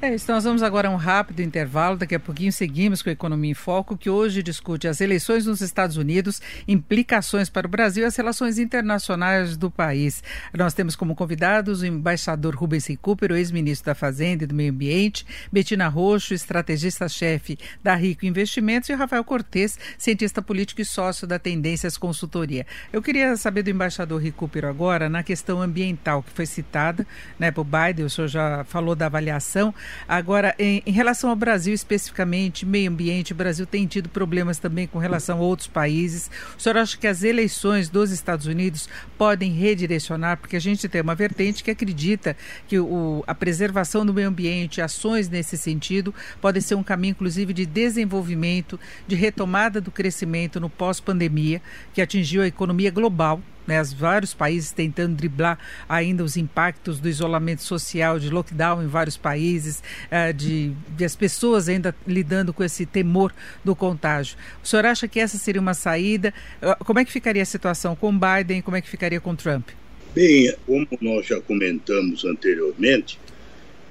[0.00, 1.96] É isso, nós vamos agora a um rápido intervalo.
[1.96, 5.60] Daqui a pouquinho seguimos com a Economia em Foco, que hoje discute as eleições nos
[5.60, 10.22] Estados Unidos, implicações para o Brasil e as relações internacionais do país.
[10.56, 15.26] Nós temos como convidados o embaixador Rubens Recupero, ex-ministro da Fazenda e do Meio Ambiente,
[15.50, 21.98] Betina Roxo, estrategista-chefe da Rico Investimentos, e Rafael Cortes, cientista político e sócio da Tendências
[21.98, 22.64] Consultoria.
[22.92, 27.04] Eu queria saber do embaixador Recupero agora na questão ambiental, que foi citada
[27.36, 29.74] né, por Biden, o senhor já falou da avaliação.
[30.06, 34.86] Agora, em, em, relação ao Brasil especificamente, meio ambiente, o Brasil tem tido problemas também
[34.86, 36.30] com relação a outros países.
[36.56, 40.38] O senhor acha que as eleições dos Estados Unidos podem redirecionar?
[40.38, 44.80] Porque a gente tem uma vertente que acredita que o, a preservação do meio ambiente,
[44.80, 50.70] ações nesse sentido, podem ser um caminho, inclusive, de desenvolvimento, de retomada do crescimento no
[50.70, 51.60] pós-pandemia,
[51.92, 57.08] que atingiu a economia global né, os vários países tentando driblar ainda os impactos do
[57.08, 62.64] isolamento social, de lockdown em vários países, uh, de, de, as pessoas ainda lidando com
[62.64, 64.38] esse temor do contágio.
[64.64, 66.32] O senhor acha que essa seria uma saída?
[66.62, 68.62] Uh, como é que ficaria a situação com Biden?
[68.62, 69.68] Como é que ficaria com Trump?
[70.14, 73.20] Bem, como nós já comentamos anteriormente,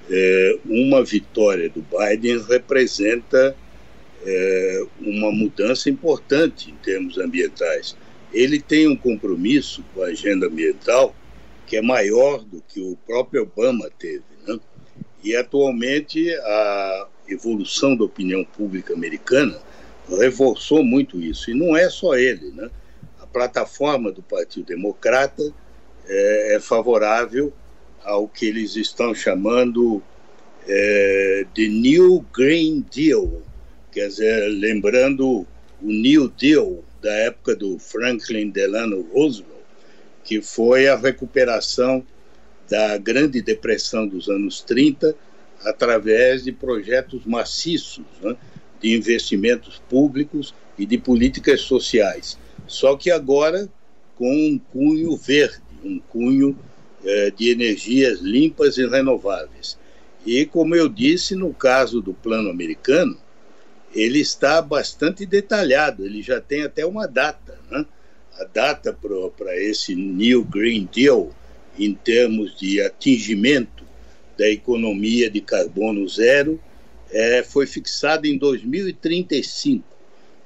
[0.10, 3.56] é, uma vitória do Biden representa
[4.26, 7.96] é, uma mudança importante em termos ambientais
[8.38, 11.15] ele tem um compromisso com a agenda ambiental
[11.65, 14.23] que é maior do que o próprio Obama teve.
[14.47, 14.60] Né?
[15.23, 19.60] E atualmente a evolução da opinião pública americana
[20.08, 21.52] reforçou muito isso.
[21.52, 22.52] E não é só ele.
[22.52, 22.69] Né?
[23.19, 25.43] A plataforma do Partido Democrata
[26.08, 27.52] é, é favorável
[28.04, 30.02] ao que eles estão chamando
[30.67, 33.41] é, de New Green Deal,
[33.91, 35.45] quer dizer, lembrando
[35.82, 39.63] o New Deal da época do Franklin Delano Roosevelt,
[40.26, 42.06] que foi a recuperação
[42.70, 45.15] da Grande Depressão dos anos 30
[45.63, 48.36] através de projetos maciços né,
[48.82, 52.38] de investimentos públicos e de políticas sociais.
[52.67, 53.70] Só que agora
[54.17, 56.60] com um cunho verde, um cunho
[57.06, 59.80] eh, de energias limpas e renováveis.
[60.26, 63.17] E, como eu disse, no caso do plano americano,
[63.93, 67.58] ele está bastante detalhado, ele já tem até uma data.
[67.69, 67.86] Né?
[68.39, 68.97] A data
[69.38, 71.32] para esse New Green Deal,
[71.78, 73.86] em termos de atingimento
[74.38, 76.60] da economia de carbono zero,
[77.10, 79.84] é, foi fixada em 2035.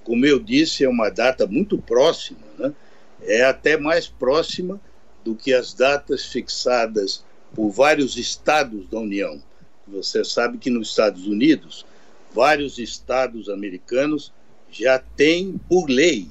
[0.03, 2.73] Como eu disse, é uma data muito próxima, né?
[3.21, 4.79] é até mais próxima
[5.23, 7.23] do que as datas fixadas
[7.53, 9.41] por vários estados da União.
[9.87, 11.85] Você sabe que nos Estados Unidos,
[12.33, 14.31] vários estados americanos
[14.71, 16.27] já têm, por lei,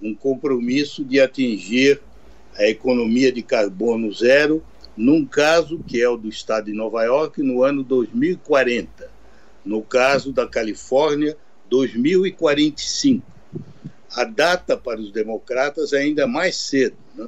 [0.00, 2.00] um compromisso de atingir
[2.56, 4.62] a economia de carbono zero,
[4.96, 9.10] num caso que é o do estado de Nova York, no ano 2040.
[9.64, 11.36] No caso da Califórnia,
[11.68, 13.26] 2045.
[14.14, 16.96] A data para os democratas é ainda mais cedo.
[17.16, 17.26] Né?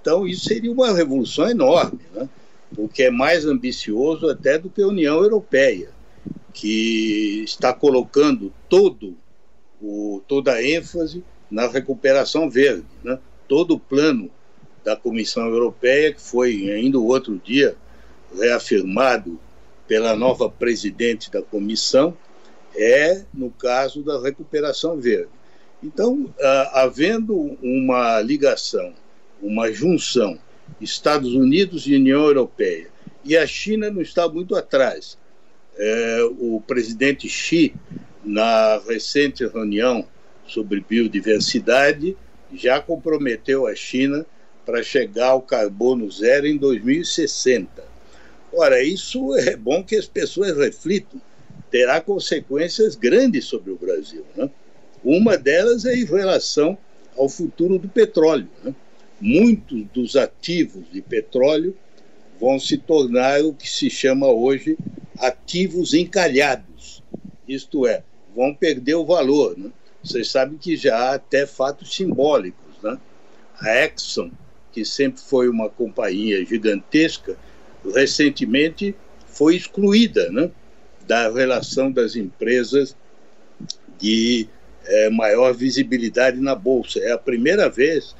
[0.00, 2.28] Então, isso seria uma revolução enorme, né?
[2.74, 5.90] porque é mais ambicioso até do que a União Europeia,
[6.54, 9.16] que está colocando todo
[9.82, 12.86] o, toda a ênfase na recuperação verde.
[13.02, 13.18] Né?
[13.46, 14.30] Todo o plano
[14.84, 17.76] da Comissão Europeia, que foi ainda o outro dia
[18.38, 19.38] reafirmado
[19.86, 22.16] pela nova presidente da comissão,
[22.74, 25.28] é no caso da recuperação verde.
[25.82, 26.32] Então,
[26.72, 28.94] havendo uma ligação,
[29.42, 30.38] uma junção
[30.80, 32.88] Estados Unidos e União Europeia,
[33.24, 35.18] e a China não está muito atrás.
[35.76, 37.74] É, o presidente Xi,
[38.24, 40.06] na recente reunião
[40.46, 42.16] sobre biodiversidade,
[42.52, 44.24] já comprometeu a China
[44.64, 47.84] para chegar ao carbono zero em 2060.
[48.52, 51.20] Ora, isso é bom que as pessoas reflitam.
[51.70, 54.24] Terá consequências grandes sobre o Brasil.
[54.36, 54.48] Né?
[55.02, 56.78] Uma delas é em relação
[57.16, 58.48] ao futuro do petróleo.
[58.62, 58.74] Né?
[59.20, 61.76] Muitos dos ativos de petróleo
[62.44, 64.76] vão se tornar o que se chama hoje
[65.18, 67.02] ativos encalhados.
[67.48, 68.02] Isto é,
[68.36, 69.56] vão perder o valor.
[69.56, 69.70] Né?
[70.02, 72.74] Vocês sabem que já há até fatos simbólicos.
[72.82, 72.98] Né?
[73.58, 74.30] A Exxon,
[74.72, 77.34] que sempre foi uma companhia gigantesca,
[77.94, 78.94] recentemente
[79.26, 80.50] foi excluída né?
[81.06, 82.94] da relação das empresas
[83.98, 84.46] de
[84.84, 86.98] é, maior visibilidade na Bolsa.
[86.98, 88.14] É a primeira vez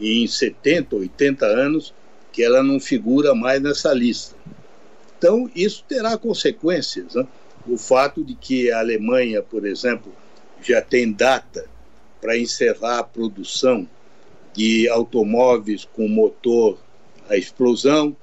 [0.00, 1.92] em 70, 80 anos
[2.38, 4.36] que ela não figura mais nessa lista.
[5.18, 7.16] Então, isso terá consequências.
[7.16, 7.26] Né?
[7.66, 10.12] O fato de que a Alemanha, por exemplo,
[10.62, 11.66] já tem data
[12.20, 13.88] para encerrar a produção
[14.54, 16.78] de automóveis com motor
[17.28, 18.16] a explosão,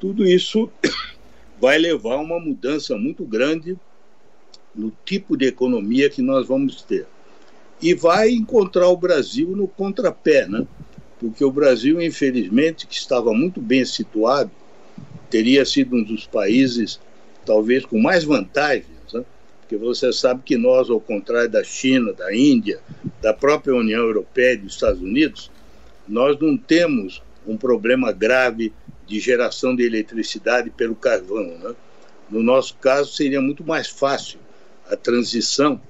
[0.00, 0.68] tudo isso
[1.60, 3.78] vai levar a uma mudança muito grande
[4.74, 7.06] no tipo de economia que nós vamos ter.
[7.80, 10.66] E vai encontrar o Brasil no contrapé, né?
[11.22, 14.50] Porque o Brasil, infelizmente, que estava muito bem situado,
[15.30, 17.00] teria sido um dos países,
[17.46, 18.92] talvez, com mais vantagens
[19.72, 22.78] porque você sabe que nós, ao contrário da China, da Índia,
[23.22, 25.50] da própria União Europeia e dos Estados Unidos,
[26.06, 28.70] nós não temos um problema grave
[29.06, 31.56] de geração de eletricidade pelo carvão.
[31.58, 31.74] Né?
[32.28, 34.38] No nosso caso, seria muito mais fácil
[34.90, 35.80] a transição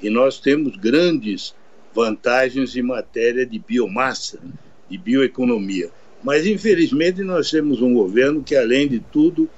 [0.00, 1.52] e nós temos grandes
[1.92, 4.38] vantagens em matéria de biomassa,
[4.92, 5.90] de bioeconomia.
[6.22, 9.48] Mas, infelizmente, nós temos um governo que, além de tudo,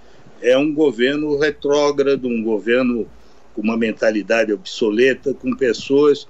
[0.40, 3.06] é um governo retrógrado, um governo
[3.52, 6.28] com uma mentalidade obsoleta, com pessoas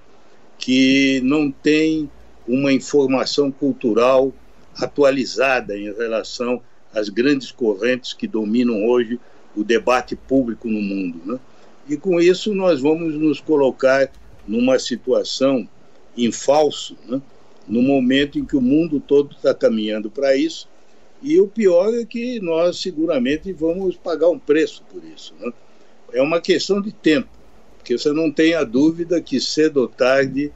[0.58, 2.08] que não têm
[2.48, 4.32] uma informação cultural
[4.76, 6.60] atualizada em relação
[6.94, 9.20] às grandes correntes que dominam hoje
[9.54, 11.20] o debate público no mundo.
[11.24, 11.38] Né?
[11.88, 14.10] E com isso nós vamos nos colocar
[14.46, 15.68] numa situação
[16.16, 17.20] em falso, né?
[17.66, 20.68] No momento em que o mundo todo está caminhando para isso.
[21.22, 25.34] E o pior é que nós seguramente vamos pagar um preço por isso.
[25.40, 25.52] Né?
[26.14, 27.28] é uma questão de tempo,
[27.76, 30.52] porque você não tem a dúvida que cedo ou tarde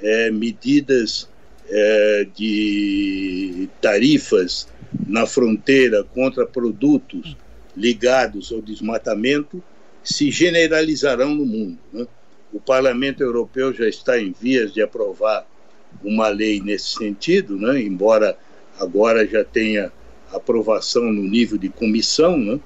[0.00, 1.28] é, medidas
[1.68, 4.66] é, de tarifas
[5.06, 7.36] na fronteira contra produtos
[7.76, 9.62] ligados ao desmatamento
[10.02, 11.78] se generalizarão no mundo.
[11.92, 12.06] Né?
[12.52, 15.46] O Parlamento Europeu já está em vias de aprovar
[16.02, 17.80] uma lei nesse sentido, né?
[17.80, 18.36] embora
[18.78, 19.92] agora já tenha
[20.32, 22.58] aprovação no nível de comissão, né?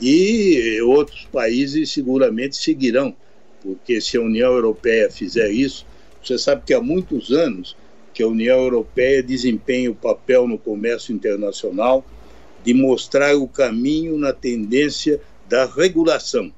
[0.00, 3.14] E outros países seguramente seguirão,
[3.62, 5.84] porque se a União Europeia fizer isso,
[6.22, 7.76] você sabe que há muitos anos
[8.14, 12.04] que a União Europeia desempenha o papel no comércio internacional
[12.64, 16.52] de mostrar o caminho na tendência da regulação.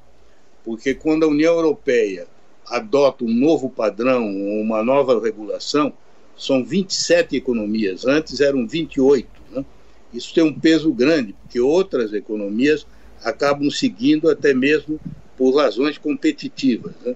[0.65, 2.27] Porque quando a União Europeia
[2.67, 5.93] adota um novo padrão, uma nova regulação,
[6.37, 9.29] são 27 economias, antes eram 28.
[9.51, 9.65] Né?
[10.13, 12.87] Isso tem um peso grande, porque outras economias
[13.23, 14.99] acabam seguindo até mesmo
[15.37, 16.95] por razões competitivas.
[17.05, 17.15] Né?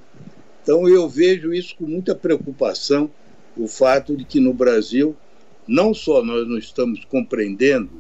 [0.63, 3.11] Então eu vejo isso com muita preocupação,
[3.57, 5.17] o fato de que no Brasil
[5.67, 7.91] não só nós não estamos compreendendo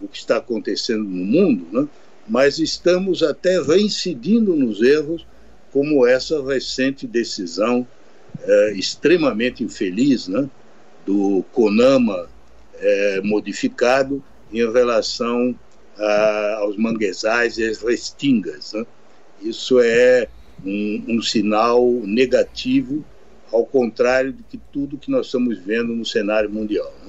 [0.00, 1.88] o que está acontecendo no mundo, né?
[2.28, 5.26] mas estamos até reincidindo nos erros,
[5.76, 7.86] como essa recente decisão
[8.40, 10.48] é, extremamente infeliz né?
[11.04, 12.30] do CONAMA
[12.78, 15.54] é, modificado em relação
[15.98, 18.72] ah, aos manguezais e às restingas.
[18.72, 18.86] Né?
[19.42, 20.28] Isso é
[20.64, 23.04] um, um sinal negativo,
[23.52, 26.90] ao contrário de que tudo que nós estamos vendo no cenário mundial.
[27.04, 27.05] Né?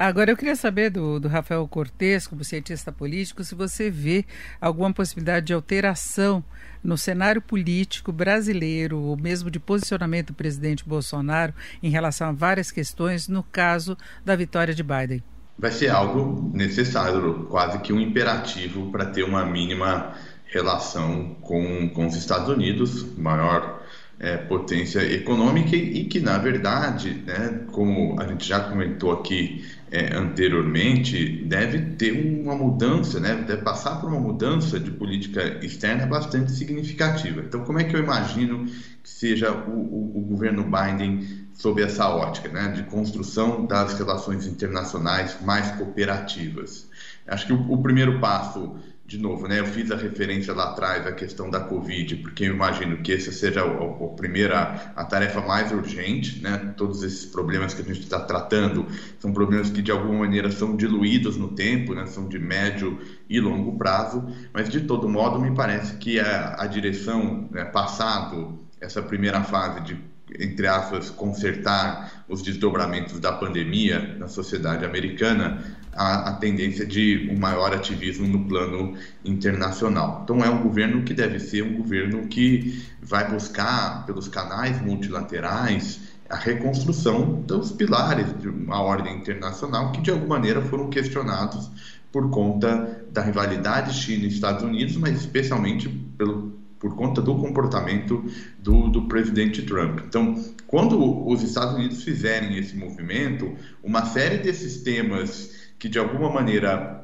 [0.00, 4.24] Agora, eu queria saber do, do Rafael Cortes, como cientista político, se você vê
[4.58, 6.42] alguma possibilidade de alteração
[6.82, 12.70] no cenário político brasileiro, ou mesmo de posicionamento do presidente Bolsonaro em relação a várias
[12.70, 13.94] questões, no caso
[14.24, 15.22] da vitória de Biden.
[15.58, 20.14] Vai ser algo necessário, quase que um imperativo para ter uma mínima
[20.46, 23.82] relação com, com os Estados Unidos, maior
[24.20, 30.16] é, potência econômica e que, na verdade, né, como a gente já comentou aqui é,
[30.16, 36.52] anteriormente, deve ter uma mudança, né, deve passar por uma mudança de política externa bastante
[36.52, 37.40] significativa.
[37.40, 42.08] Então, como é que eu imagino que seja o, o, o governo Biden sob essa
[42.08, 46.88] ótica, né, de construção das relações internacionais mais cooperativas?
[47.26, 48.76] Acho que o, o primeiro passo
[49.10, 52.54] de novo, né, eu fiz a referência lá atrás à questão da Covid, porque eu
[52.54, 57.74] imagino que essa seja a, a primeira, a tarefa mais urgente, né, todos esses problemas
[57.74, 58.86] que a gente está tratando
[59.18, 63.40] são problemas que de alguma maneira são diluídos no tempo, né, são de médio e
[63.40, 69.02] longo prazo, mas de todo modo me parece que a, a direção, né, passado essa
[69.02, 75.60] primeira fase de entre aspas, consertar os desdobramentos da pandemia na sociedade americana,
[75.92, 80.20] a, a, tendência de um maior ativismo no plano internacional.
[80.24, 86.00] Então, é um governo que deve ser um governo que vai buscar, pelos canais multilaterais,
[86.28, 91.70] a reconstrução dos pilares de uma ordem internacional que, de alguma maneira, foram questionados
[92.12, 98.24] por conta da rivalidade China e Estados Unidos, mas especialmente pelo por conta do comportamento
[98.58, 100.00] do, do presidente Trump.
[100.08, 106.30] Então, quando os Estados Unidos fizerem esse movimento, uma série desses temas que de alguma
[106.30, 107.00] maneira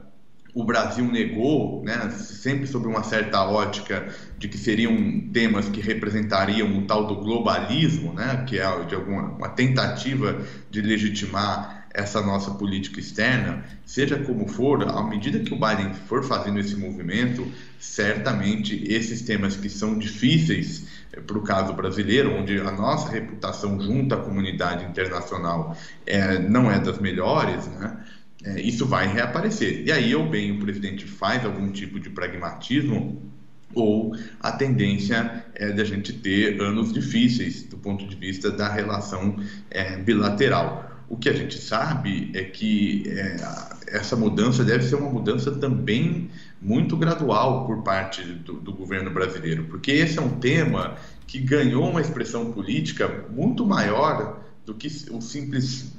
[0.54, 4.08] o Brasil negou, né, sempre sob uma certa ótica
[4.38, 9.22] de que seriam temas que representariam o tal do globalismo, né, que é de alguma
[9.32, 15.58] uma tentativa de legitimar essa nossa política externa, seja como for, à medida que o
[15.58, 21.72] Biden for fazendo esse movimento, certamente esses temas que são difíceis eh, para o caso
[21.72, 25.74] brasileiro, onde a nossa reputação junto à comunidade internacional
[26.06, 27.96] é, não é das melhores, né?
[28.46, 29.82] É, isso vai reaparecer.
[29.84, 33.20] E aí, ou bem o presidente faz algum tipo de pragmatismo,
[33.74, 39.36] ou a tendência é da gente ter anos difíceis do ponto de vista da relação
[39.68, 40.92] é, bilateral.
[41.08, 43.36] O que a gente sabe é que é,
[43.88, 46.30] essa mudança deve ser uma mudança também
[46.62, 51.88] muito gradual por parte do, do, governo brasileiro, porque esse é um tema que ganhou
[51.88, 55.95] uma expressão política muito maior do que o simples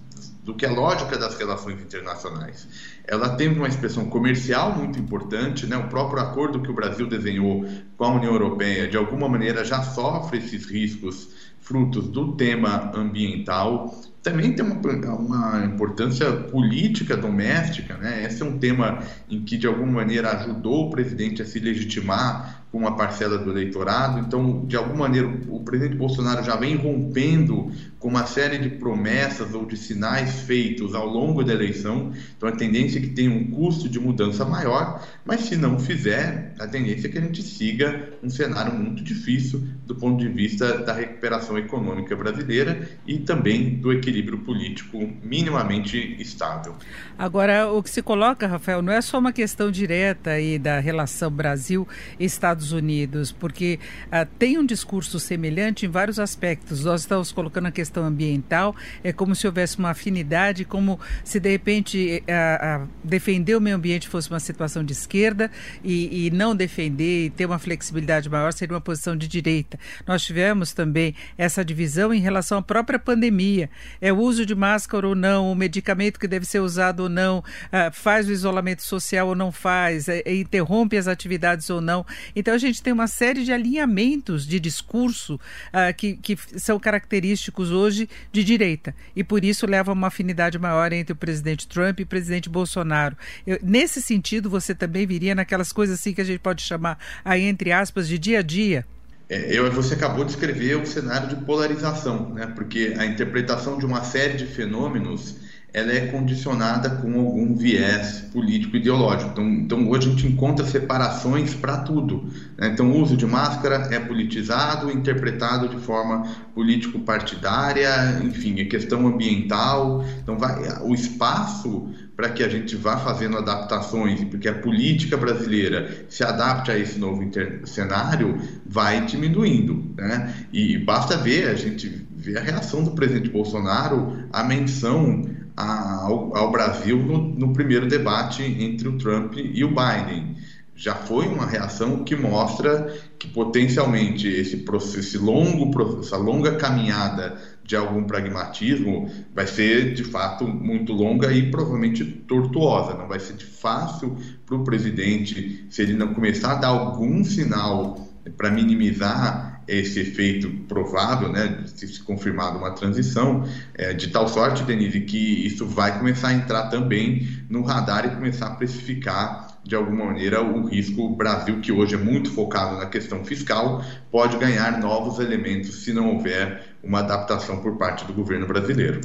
[0.47, 2.65] do que a lógica das relações internacionais.
[3.05, 5.75] Ela tem uma expressão comercial muito importante, né?
[5.75, 7.65] o próprio acordo que o Brasil desenhou
[7.97, 11.29] com a União Europeia, de alguma maneira, já sofre esses riscos
[11.59, 13.93] frutos do tema ambiental
[14.27, 18.25] também tem uma, uma, importância política doméstica, né?
[18.25, 22.65] Esse é um tema em que, de alguma maneira, ajudou o presidente a se legitimar
[22.69, 24.19] com uma parcela do eleitorado.
[24.19, 29.53] Então, de alguma maneira, o presidente Bolsonaro já vem rompendo com uma série de promessas
[29.53, 32.11] ou de sinais feitos ao longo da eleição.
[32.35, 36.53] Então, a tendência é que tenha um custo de mudança maior, mas se não fizer,
[36.59, 40.79] a tendência é que a gente siga um cenário muito difícil do ponto de vista
[40.79, 46.75] da recuperação econômica brasileira e também do equilíbrio político minimamente estável.
[47.17, 51.31] Agora, o que se coloca, Rafael, não é só uma questão direta aí da relação
[51.31, 56.83] Brasil-Estados Unidos, porque uh, tem um discurso semelhante em vários aspectos.
[56.83, 61.39] Nós estamos colocando a questão questão ambiental, é como se houvesse uma afinidade, como se
[61.39, 65.49] de repente a, eh, a defender o meio ambiente fosse uma situação de esquerda
[65.83, 69.79] e, e, não defender e ter uma flexibilidade maior seria uma posição de direita.
[70.05, 73.69] Nós tivemos também essa divisão em relação à própria pandemia.
[74.01, 77.39] É o uso de máscara ou não, o medicamento que deve ser usado ou não,
[77.39, 82.05] uh, faz o isolamento social ou não faz, é, interrompe as atividades ou não.
[82.35, 87.71] Então a gente tem uma série de alinhamentos de discurso uh, que, que são característicos
[87.77, 92.03] hoje de direita e por isso leva uma afinidade maior entre o presidente Trump e
[92.03, 93.15] o presidente Bolsonaro.
[93.45, 97.43] Eu, nesse sentido, você também viria naquelas coisas assim que a gente pode chamar, aí,
[97.43, 98.85] entre aspas, de dia a dia?
[99.29, 102.47] É, eu, você acabou de escrever o cenário de polarização, né?
[102.55, 105.35] porque a interpretação de uma série de fenômenos
[105.73, 109.31] ela é condicionada com algum viés político-ideológico.
[109.31, 112.25] Então, então, hoje a gente encontra separações para tudo.
[112.57, 112.69] Né?
[112.69, 116.23] Então, o uso de máscara é politizado, interpretado de forma
[116.55, 120.03] político-partidária, enfim, é questão ambiental.
[120.23, 126.07] Então, vai, o espaço para que a gente vá fazendo adaptações, porque a política brasileira
[126.09, 127.21] se adapte a esse novo
[127.65, 129.93] cenário, vai diminuindo.
[129.95, 130.33] Né?
[130.51, 135.23] E basta ver, a gente vê a reação do presidente Bolsonaro à menção
[135.57, 140.37] ao, ao, Brasil no, no primeiro debate entre o Trump e o Biden
[140.75, 147.35] já foi uma reação que mostra que potencialmente esse processo, esse longo, essa longa caminhada
[147.63, 152.93] de algum pragmatismo vai ser de fato muito longa e provavelmente tortuosa.
[152.93, 157.23] Não vai ser de fácil para o presidente, se ele não começar a dar algum
[157.23, 164.63] sinal para minimizar esse efeito provável, né, se confirmado uma transição, é, de tal sorte,
[164.63, 169.75] Denise, que isso vai começar a entrar também no radar e começar a precificar de
[169.75, 174.79] alguma maneira o risco Brasil, que hoje é muito focado na questão fiscal, pode ganhar
[174.79, 179.01] novos elementos se não houver uma adaptação por parte do governo brasileiro.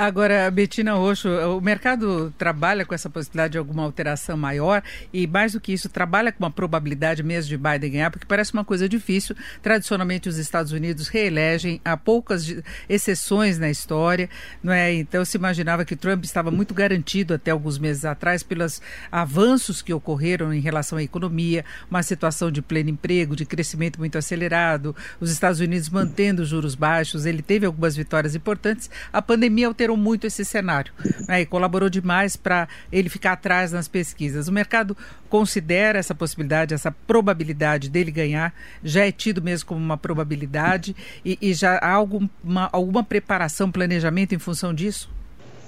[0.00, 4.82] Agora, Betina Roxo, o mercado trabalha com essa possibilidade de alguma alteração maior
[5.12, 8.54] e, mais do que isso, trabalha com uma probabilidade mesmo de Biden ganhar, porque parece
[8.54, 9.36] uma coisa difícil.
[9.60, 12.46] Tradicionalmente, os Estados Unidos reelegem, há poucas
[12.88, 14.30] exceções na história,
[14.62, 14.90] não é?
[14.90, 18.80] Então, se imaginava que Trump estava muito garantido até alguns meses atrás pelos
[19.12, 24.16] avanços que ocorreram em relação à economia, uma situação de pleno emprego, de crescimento muito
[24.16, 28.88] acelerado, os Estados Unidos mantendo juros baixos, ele teve algumas vitórias importantes.
[29.12, 30.92] A pandemia alterou alterou muito esse cenário
[31.28, 34.48] né, e colaborou demais para ele ficar atrás nas pesquisas.
[34.48, 34.96] O mercado
[35.28, 41.38] considera essa possibilidade, essa probabilidade dele ganhar, já é tido mesmo como uma probabilidade e,
[41.40, 42.30] e já há alguma,
[42.72, 45.10] alguma preparação, planejamento em função disso?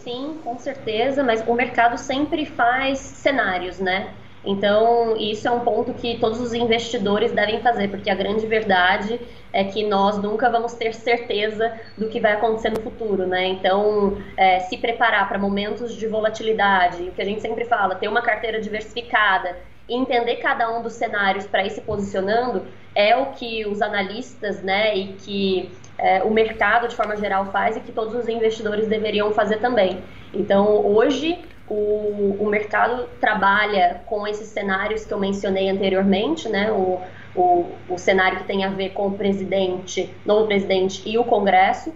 [0.03, 4.13] Sim, com certeza, mas o mercado sempre faz cenários, né?
[4.45, 9.21] Então, isso é um ponto que todos os investidores devem fazer, porque a grande verdade
[9.53, 13.47] é que nós nunca vamos ter certeza do que vai acontecer no futuro, né?
[13.47, 18.09] Então, é, se preparar para momentos de volatilidade, o que a gente sempre fala, ter
[18.09, 19.57] uma carteira diversificada,
[19.89, 22.65] entender cada um dos cenários para ir se posicionando,
[22.95, 27.77] é o que os analistas, né, e que é, o mercado de forma geral faz
[27.77, 30.03] e que todos os investidores deveriam fazer também.
[30.35, 31.39] Então, hoje
[31.69, 36.71] o, o mercado trabalha com esses cenários que eu mencionei anteriormente, né?
[36.71, 37.01] O,
[37.35, 41.93] o, o cenário que tem a ver com o presidente, novo presidente e o Congresso,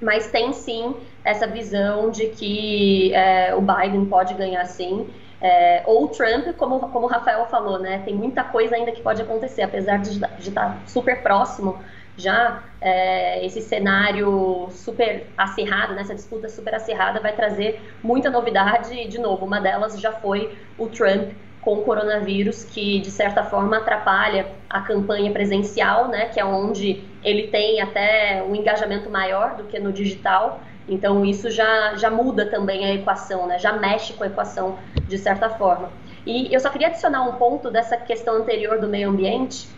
[0.00, 0.94] mas tem sim
[1.24, 5.08] essa visão de que é, o Biden pode ganhar sim.
[5.40, 8.02] É, ou o Trump, como, como o Rafael falou, né?
[8.04, 11.78] Tem muita coisa ainda que pode acontecer, apesar de, de estar super próximo
[12.18, 18.92] já é, esse cenário super acirrado, nessa disputa super acirrada, vai trazer muita novidade.
[18.92, 23.44] E, de novo, uma delas já foi o Trump com o coronavírus, que de certa
[23.44, 29.56] forma atrapalha a campanha presencial, né, que é onde ele tem até um engajamento maior
[29.56, 30.60] do que no digital.
[30.88, 35.18] Então isso já, já muda também a equação, né, já mexe com a equação de
[35.18, 35.90] certa forma.
[36.24, 39.68] E eu só queria adicionar um ponto dessa questão anterior do meio ambiente,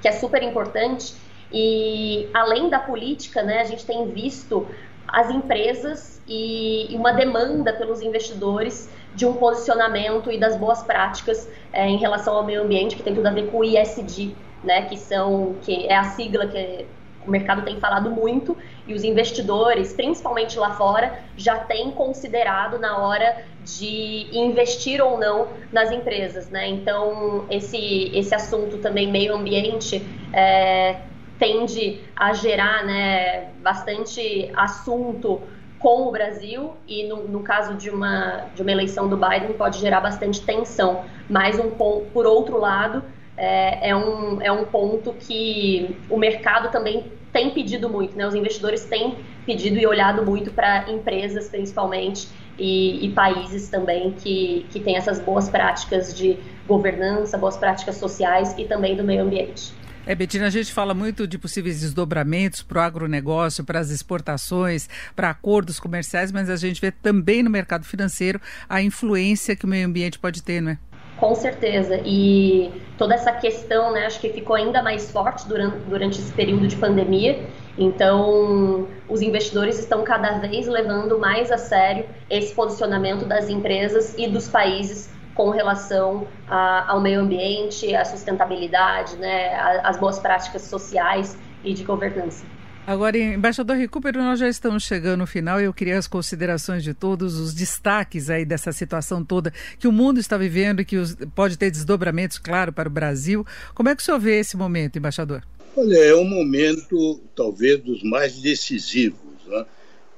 [0.00, 1.14] que é super importante,
[1.52, 4.66] e além da política, né, a gente tem visto
[5.06, 11.88] as empresas e, uma demanda pelos investidores de um posicionamento e das boas práticas é,
[11.88, 14.34] em relação ao meio ambiente, que tem tudo a ver com o ISD,
[14.64, 16.86] né, que são que é a sigla que
[17.26, 22.98] o mercado tem falado muito e os investidores, principalmente lá fora, já têm considerado na
[22.98, 26.68] hora de investir ou não nas empresas, né?
[26.68, 31.00] Então esse esse assunto também meio ambiente é,
[31.38, 35.40] tende a gerar né, bastante assunto
[35.78, 39.78] com o Brasil e no, no, caso de uma, de uma eleição do Biden pode
[39.78, 41.04] gerar bastante tensão.
[41.28, 43.02] Mas um por outro lado
[43.36, 48.26] é, é, um, é um ponto que o mercado também tem pedido muito, né?
[48.26, 52.28] Os investidores têm pedido e olhado muito para empresas principalmente
[52.58, 58.54] e, e, países também que, que têm essas boas práticas de governança, boas práticas sociais
[58.56, 59.74] e também do meio ambiente.
[60.06, 64.88] É, Betina, a gente fala muito de possíveis desdobramentos para o agronegócio, para as exportações,
[65.16, 69.68] para acordos comerciais, mas a gente vê também no mercado financeiro a influência que o
[69.68, 70.78] meio ambiente pode ter, não é?
[71.16, 72.00] Com certeza.
[72.04, 76.68] E toda essa questão, né, acho que ficou ainda mais forte durante, durante esse período
[76.68, 77.40] de pandemia.
[77.76, 84.28] Então, os investidores estão cada vez levando mais a sério esse posicionamento das empresas e
[84.28, 91.36] dos países com relação a, ao meio ambiente, à sustentabilidade, né, as boas práticas sociais
[91.62, 92.44] e de governança.
[92.86, 96.94] Agora, embaixador Recupero, nós já estamos chegando no final e eu queria as considerações de
[96.94, 101.16] todos, os destaques aí dessa situação toda que o mundo está vivendo e que os,
[101.34, 103.44] pode ter desdobramentos, claro, para o Brasil.
[103.74, 105.42] Como é que o senhor vê esse momento, embaixador?
[105.76, 109.18] Olha, é um momento talvez dos mais decisivos.
[109.48, 109.66] Né?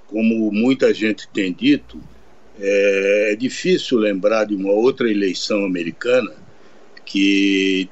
[0.06, 1.98] Como muita gente tem dito,
[2.60, 6.34] é, é difícil lembrar de uma outra eleição americana
[7.04, 7.88] que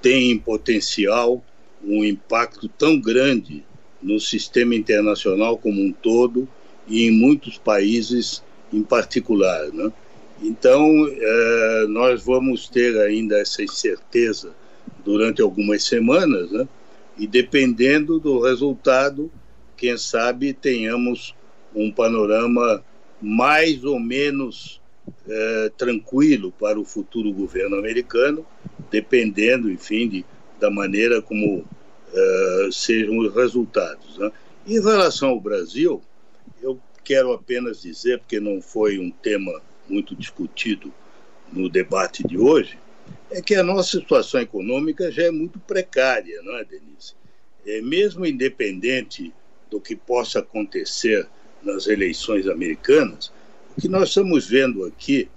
[0.00, 1.44] tem em potencial
[1.84, 3.64] um impacto tão grande
[4.02, 6.48] no sistema internacional como um todo
[6.86, 8.42] e em muitos países
[8.72, 9.68] em particular.
[9.72, 9.92] Né?
[10.42, 14.54] Então, é, nós vamos ter ainda essa incerteza
[15.04, 16.68] durante algumas semanas, né?
[17.18, 19.30] e dependendo do resultado,
[19.76, 21.34] quem sabe tenhamos
[21.74, 22.82] um panorama
[23.20, 24.80] mais ou menos
[25.28, 28.46] é, tranquilo para o futuro governo americano,
[28.90, 30.24] dependendo, enfim, de,
[30.60, 34.18] da maneira como uh, sejam os resultados.
[34.18, 34.30] Né?
[34.66, 36.02] Em relação ao Brasil,
[36.62, 40.92] eu quero apenas dizer, porque não foi um tema muito discutido
[41.52, 42.78] no debate de hoje,
[43.30, 47.14] é que a nossa situação econômica já é muito precária, não é, Denise?
[47.66, 49.32] É, mesmo independente
[49.70, 51.28] do que possa acontecer
[51.66, 53.32] nas eleições americanas,
[53.76, 55.28] o que nós estamos vendo aqui,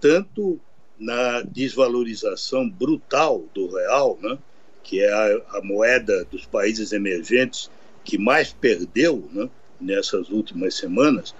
[0.00, 0.58] tanto
[0.98, 4.38] na desvalorização brutal do real, né,
[4.82, 7.70] que é a, a moeda dos países emergentes
[8.04, 9.48] que mais perdeu né,
[9.80, 11.34] nessas últimas semanas,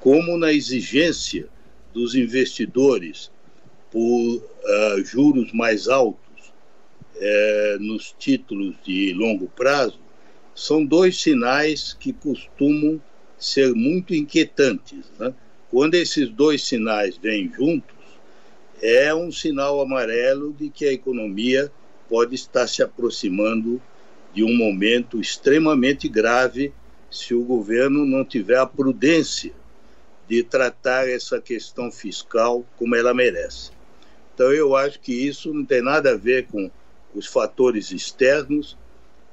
[0.00, 1.48] como na exigência
[1.94, 3.30] dos investidores
[3.90, 6.52] por uh, juros mais altos
[7.14, 9.98] uh, nos títulos de longo prazo,
[10.54, 13.00] são dois sinais que costumam
[13.38, 15.10] ser muito inquietantes.
[15.18, 15.32] Né?
[15.70, 17.94] Quando esses dois sinais vêm juntos,
[18.82, 21.70] é um sinal amarelo de que a economia
[22.08, 23.80] pode estar se aproximando
[24.32, 26.72] de um momento extremamente grave
[27.10, 29.52] se o governo não tiver a prudência
[30.28, 33.70] de tratar essa questão fiscal como ela merece.
[34.34, 36.70] Então, eu acho que isso não tem nada a ver com
[37.14, 38.76] os fatores externos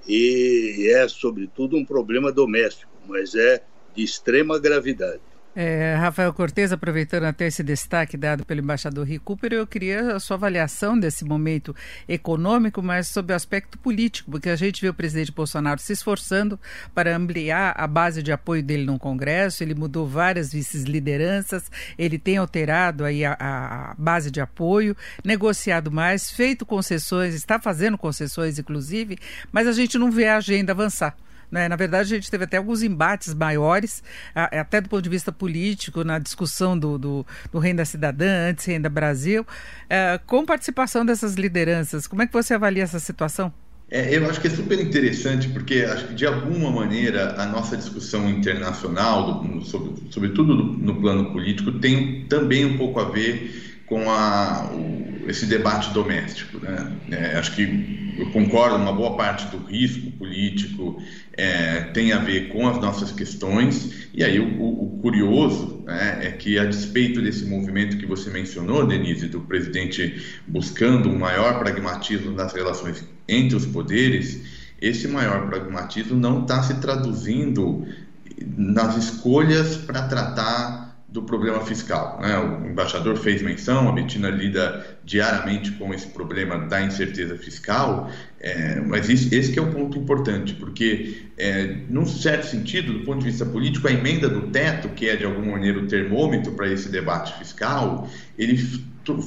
[0.08, 3.62] e é, sobretudo, um problema doméstico, mas é
[3.96, 5.22] de extrema gravidade.
[5.56, 10.36] É, Rafael Cortes, aproveitando até esse destaque dado pelo embaixador Recupero, eu queria a sua
[10.36, 11.76] avaliação desse momento
[12.10, 16.60] econômico, mas sobre o aspecto político, porque a gente vê o presidente Bolsonaro se esforçando
[16.96, 21.70] para ampliar a base de apoio dele no Congresso, ele mudou várias vice-lideranças,
[22.00, 27.96] ele tem alterado aí a, a base de apoio, negociado mais, feito concessões, está fazendo
[27.96, 29.20] concessões, inclusive,
[29.52, 31.16] mas a gente não vê a agenda avançar.
[31.54, 31.70] Né?
[31.70, 34.02] Na verdade, a gente teve até alguns embates maiores,
[34.34, 38.90] até do ponto de vista político, na discussão do, do, do Renda Cidadã, antes Renda
[38.90, 39.46] Brasil,
[39.88, 42.08] é, com participação dessas lideranças.
[42.08, 43.54] Como é que você avalia essa situação?
[43.92, 47.78] É, eu acho que é super interessante, porque acho que de alguma maneira a nossa
[47.78, 54.10] discussão internacional, do, sobre, sobretudo no plano político, tem também um pouco a ver com
[54.10, 56.60] a, o, esse debate doméstico.
[56.60, 56.92] Né?
[57.12, 61.02] É, acho que eu concordo, uma boa parte do risco político
[61.34, 66.20] é, tem a ver com as nossas questões, e aí o, o, o curioso né,
[66.22, 71.60] é que, a despeito desse movimento que você mencionou, Denise, do presidente buscando um maior
[71.60, 74.42] pragmatismo nas relações entre os poderes,
[74.82, 77.88] esse maior pragmatismo não está se traduzindo
[78.46, 80.83] nas escolhas para tratar
[81.14, 82.20] do problema fiscal.
[82.20, 82.36] Né?
[82.40, 88.10] O embaixador fez menção, a Betina lida diariamente com esse problema da incerteza fiscal,
[88.40, 93.20] é, mas isso, esse é o ponto importante, porque, é, num certo sentido, do ponto
[93.20, 96.68] de vista político, a emenda do teto, que é de alguma maneira o termômetro para
[96.68, 98.58] esse debate fiscal, ele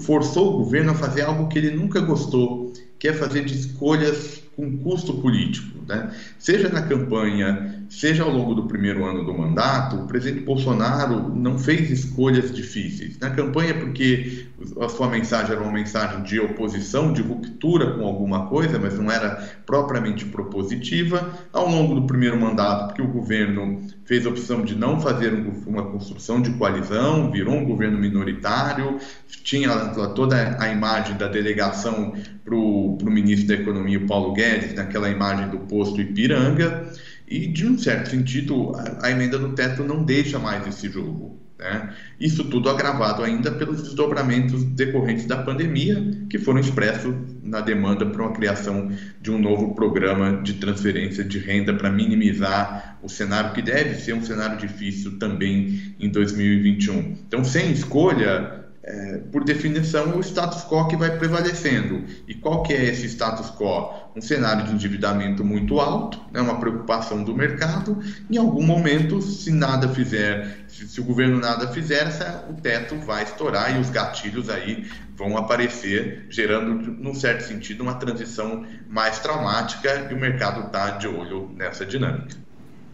[0.02, 4.42] forçou o governo a fazer algo que ele nunca gostou, que é fazer de escolhas
[4.56, 5.84] com custo político.
[5.86, 6.10] Né?
[6.36, 11.58] Seja na campanha seja ao longo do primeiro ano do mandato, o presidente Bolsonaro não
[11.58, 13.18] fez escolhas difíceis.
[13.18, 14.46] Na campanha, porque
[14.80, 19.10] a sua mensagem era uma mensagem de oposição, de ruptura com alguma coisa, mas não
[19.10, 21.32] era propriamente propositiva.
[21.52, 25.32] Ao longo do primeiro mandato, porque o governo fez a opção de não fazer
[25.66, 28.98] uma construção de coalizão, virou um governo minoritário,
[29.42, 29.70] tinha
[30.14, 32.14] toda a imagem da delegação
[32.44, 36.92] para o ministro da Economia, Paulo Guedes, naquela imagem do posto Ipiranga.
[37.26, 38.72] E, de um certo sentido,
[39.02, 41.40] a, emenda do teto não deixa mais esse jogo.
[41.58, 41.92] Né?
[42.20, 48.22] Isso tudo agravado ainda pelos desdobramentos decorrentes da pandemia, que foram expressos na demanda para
[48.22, 53.62] uma criação de um novo programa de transferência de renda para minimizar o cenário que
[53.62, 57.16] deve ser um cenário difícil também em 2021.
[57.26, 62.04] Então, sem escolha, é, por definição, o status quo que vai prevalecendo.
[62.28, 63.92] E qual que é esse status quo?
[64.14, 67.98] Um cenário de endividamento muito alto, né, uma preocupação do mercado.
[68.30, 72.96] Em algum momento, se nada fizer, se, se o governo nada fizer, essa, o teto
[73.00, 79.18] vai estourar e os gatilhos aí vão aparecer, gerando, num certo sentido, uma transição mais
[79.18, 82.45] traumática e o mercado está de olho nessa dinâmica.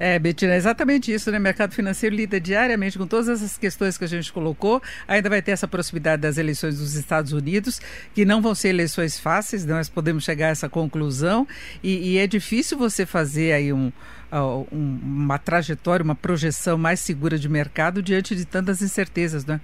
[0.04, 1.38] É, Betina, é exatamente isso, né?
[1.38, 4.82] O mercado financeiro lida diariamente com todas essas questões que a gente colocou.
[5.06, 7.80] Ainda vai ter essa proximidade das eleições dos Estados Unidos,
[8.12, 11.46] que não vão ser eleições fáceis, nós podemos chegar a essa conclusão.
[11.84, 13.92] E, e é difícil você fazer aí um,
[14.32, 19.60] um, uma trajetória, uma projeção mais segura de mercado diante de tantas incertezas, né?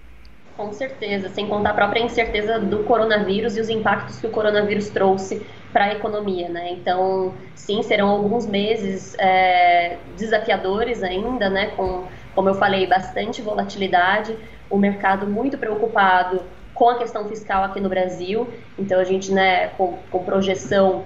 [0.56, 4.88] Com certeza, sem contar a própria incerteza do coronavírus e os impactos que o coronavírus
[4.88, 6.70] trouxe para a economia, né?
[6.72, 11.68] Então, sim, serão alguns meses é, desafiadores ainda, né?
[11.76, 14.36] Com, como eu falei, bastante volatilidade,
[14.70, 16.42] o mercado muito preocupado
[16.74, 18.48] com a questão fiscal aqui no Brasil.
[18.78, 21.04] Então, a gente, né, com, com projeção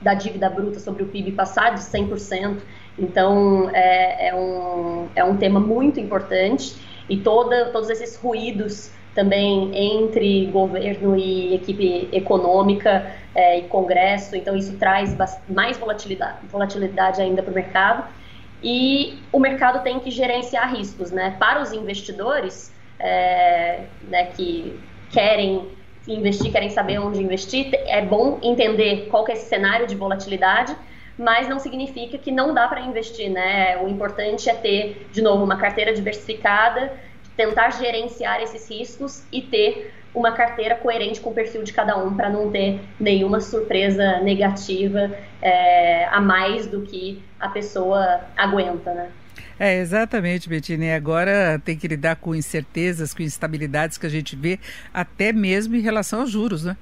[0.00, 2.58] da dívida bruta sobre o PIB passar de 100%.
[2.98, 6.76] Então, é, é, um, é um tema muito importante
[7.08, 14.56] e toda, todos esses ruídos também entre governo e equipe econômica é, e Congresso, então
[14.56, 15.16] isso traz
[15.48, 18.04] mais volatilidade, volatilidade ainda para o mercado.
[18.62, 21.34] E o mercado tem que gerenciar riscos, né?
[21.38, 24.78] Para os investidores é, né, que
[25.10, 25.66] querem
[26.06, 30.76] investir, querem saber onde investir, é bom entender qual é esse cenário de volatilidade,
[31.16, 33.76] mas não significa que não dá para investir, né?
[33.82, 36.92] O importante é ter, de novo, uma carteira diversificada,
[37.40, 42.14] tentar gerenciar esses riscos e ter uma carteira coerente com o perfil de cada um
[42.14, 45.10] para não ter nenhuma surpresa negativa
[45.40, 49.10] é, a mais do que a pessoa aguenta, né?
[49.58, 50.84] É, exatamente, Betina.
[50.84, 54.58] E agora tem que lidar com incertezas, com instabilidades que a gente vê,
[54.92, 56.76] até mesmo em relação aos juros, né?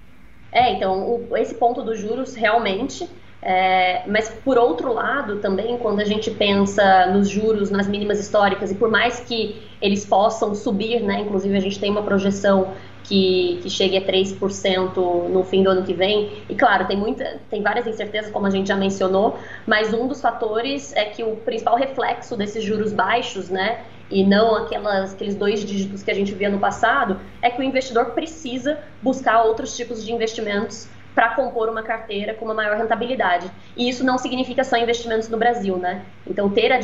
[0.50, 3.08] É, então, o, esse ponto dos juros realmente
[3.40, 8.70] é, mas, por outro lado, também, quando a gente pensa nos juros, nas mínimas históricas,
[8.72, 12.72] e por mais que eles possam subir, né, inclusive a gente tem uma projeção
[13.04, 17.40] que, que chegue a 3% no fim do ano que vem, e claro, tem, muita,
[17.48, 21.36] tem várias incertezas, como a gente já mencionou, mas um dos fatores é que o
[21.36, 26.34] principal reflexo desses juros baixos, né, e não aquelas, aqueles dois dígitos que a gente
[26.34, 31.68] via no passado, é que o investidor precisa buscar outros tipos de investimentos para compor
[31.68, 33.50] uma carteira com uma maior rentabilidade.
[33.76, 36.04] E isso não significa só investimentos no Brasil, né?
[36.26, 36.78] Então, ter a,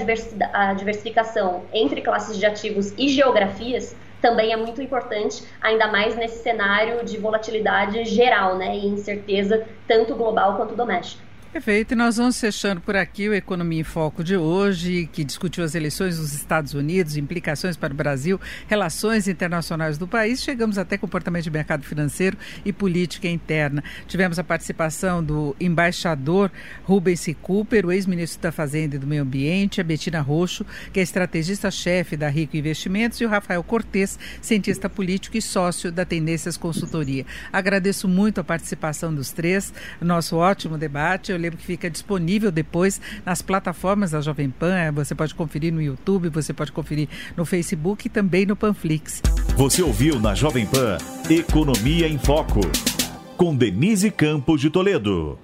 [0.52, 6.42] a diversificação entre classes de ativos e geografias também é muito importante, ainda mais nesse
[6.42, 11.22] cenário de volatilidade geral, né, e incerteza tanto global quanto doméstica.
[11.54, 15.62] Perfeito, e nós vamos fechando por aqui o Economia em Foco de hoje, que discutiu
[15.62, 20.42] as eleições dos Estados Unidos, implicações para o Brasil, relações internacionais do país.
[20.42, 23.84] Chegamos até comportamento de mercado financeiro e política interna.
[24.08, 26.50] Tivemos a participação do embaixador
[26.82, 27.24] Rubens.
[27.40, 32.16] Cooper, o ex-ministro da Fazenda e do Meio Ambiente, a Betina Roxo, que é estrategista-chefe
[32.16, 37.24] da Rico Investimentos, e o Rafael Cortes, cientista político e sócio da Tendências Consultoria.
[37.52, 41.30] Agradeço muito a participação dos três, nosso ótimo debate.
[41.30, 44.74] Eu lembro que fica disponível depois nas plataformas da Jovem Pan.
[44.74, 49.22] É, você pode conferir no YouTube, você pode conferir no Facebook e também no Panflix.
[49.56, 50.98] Você ouviu na Jovem Pan
[51.30, 52.60] Economia em Foco,
[53.36, 55.38] com Denise Campos de Toledo.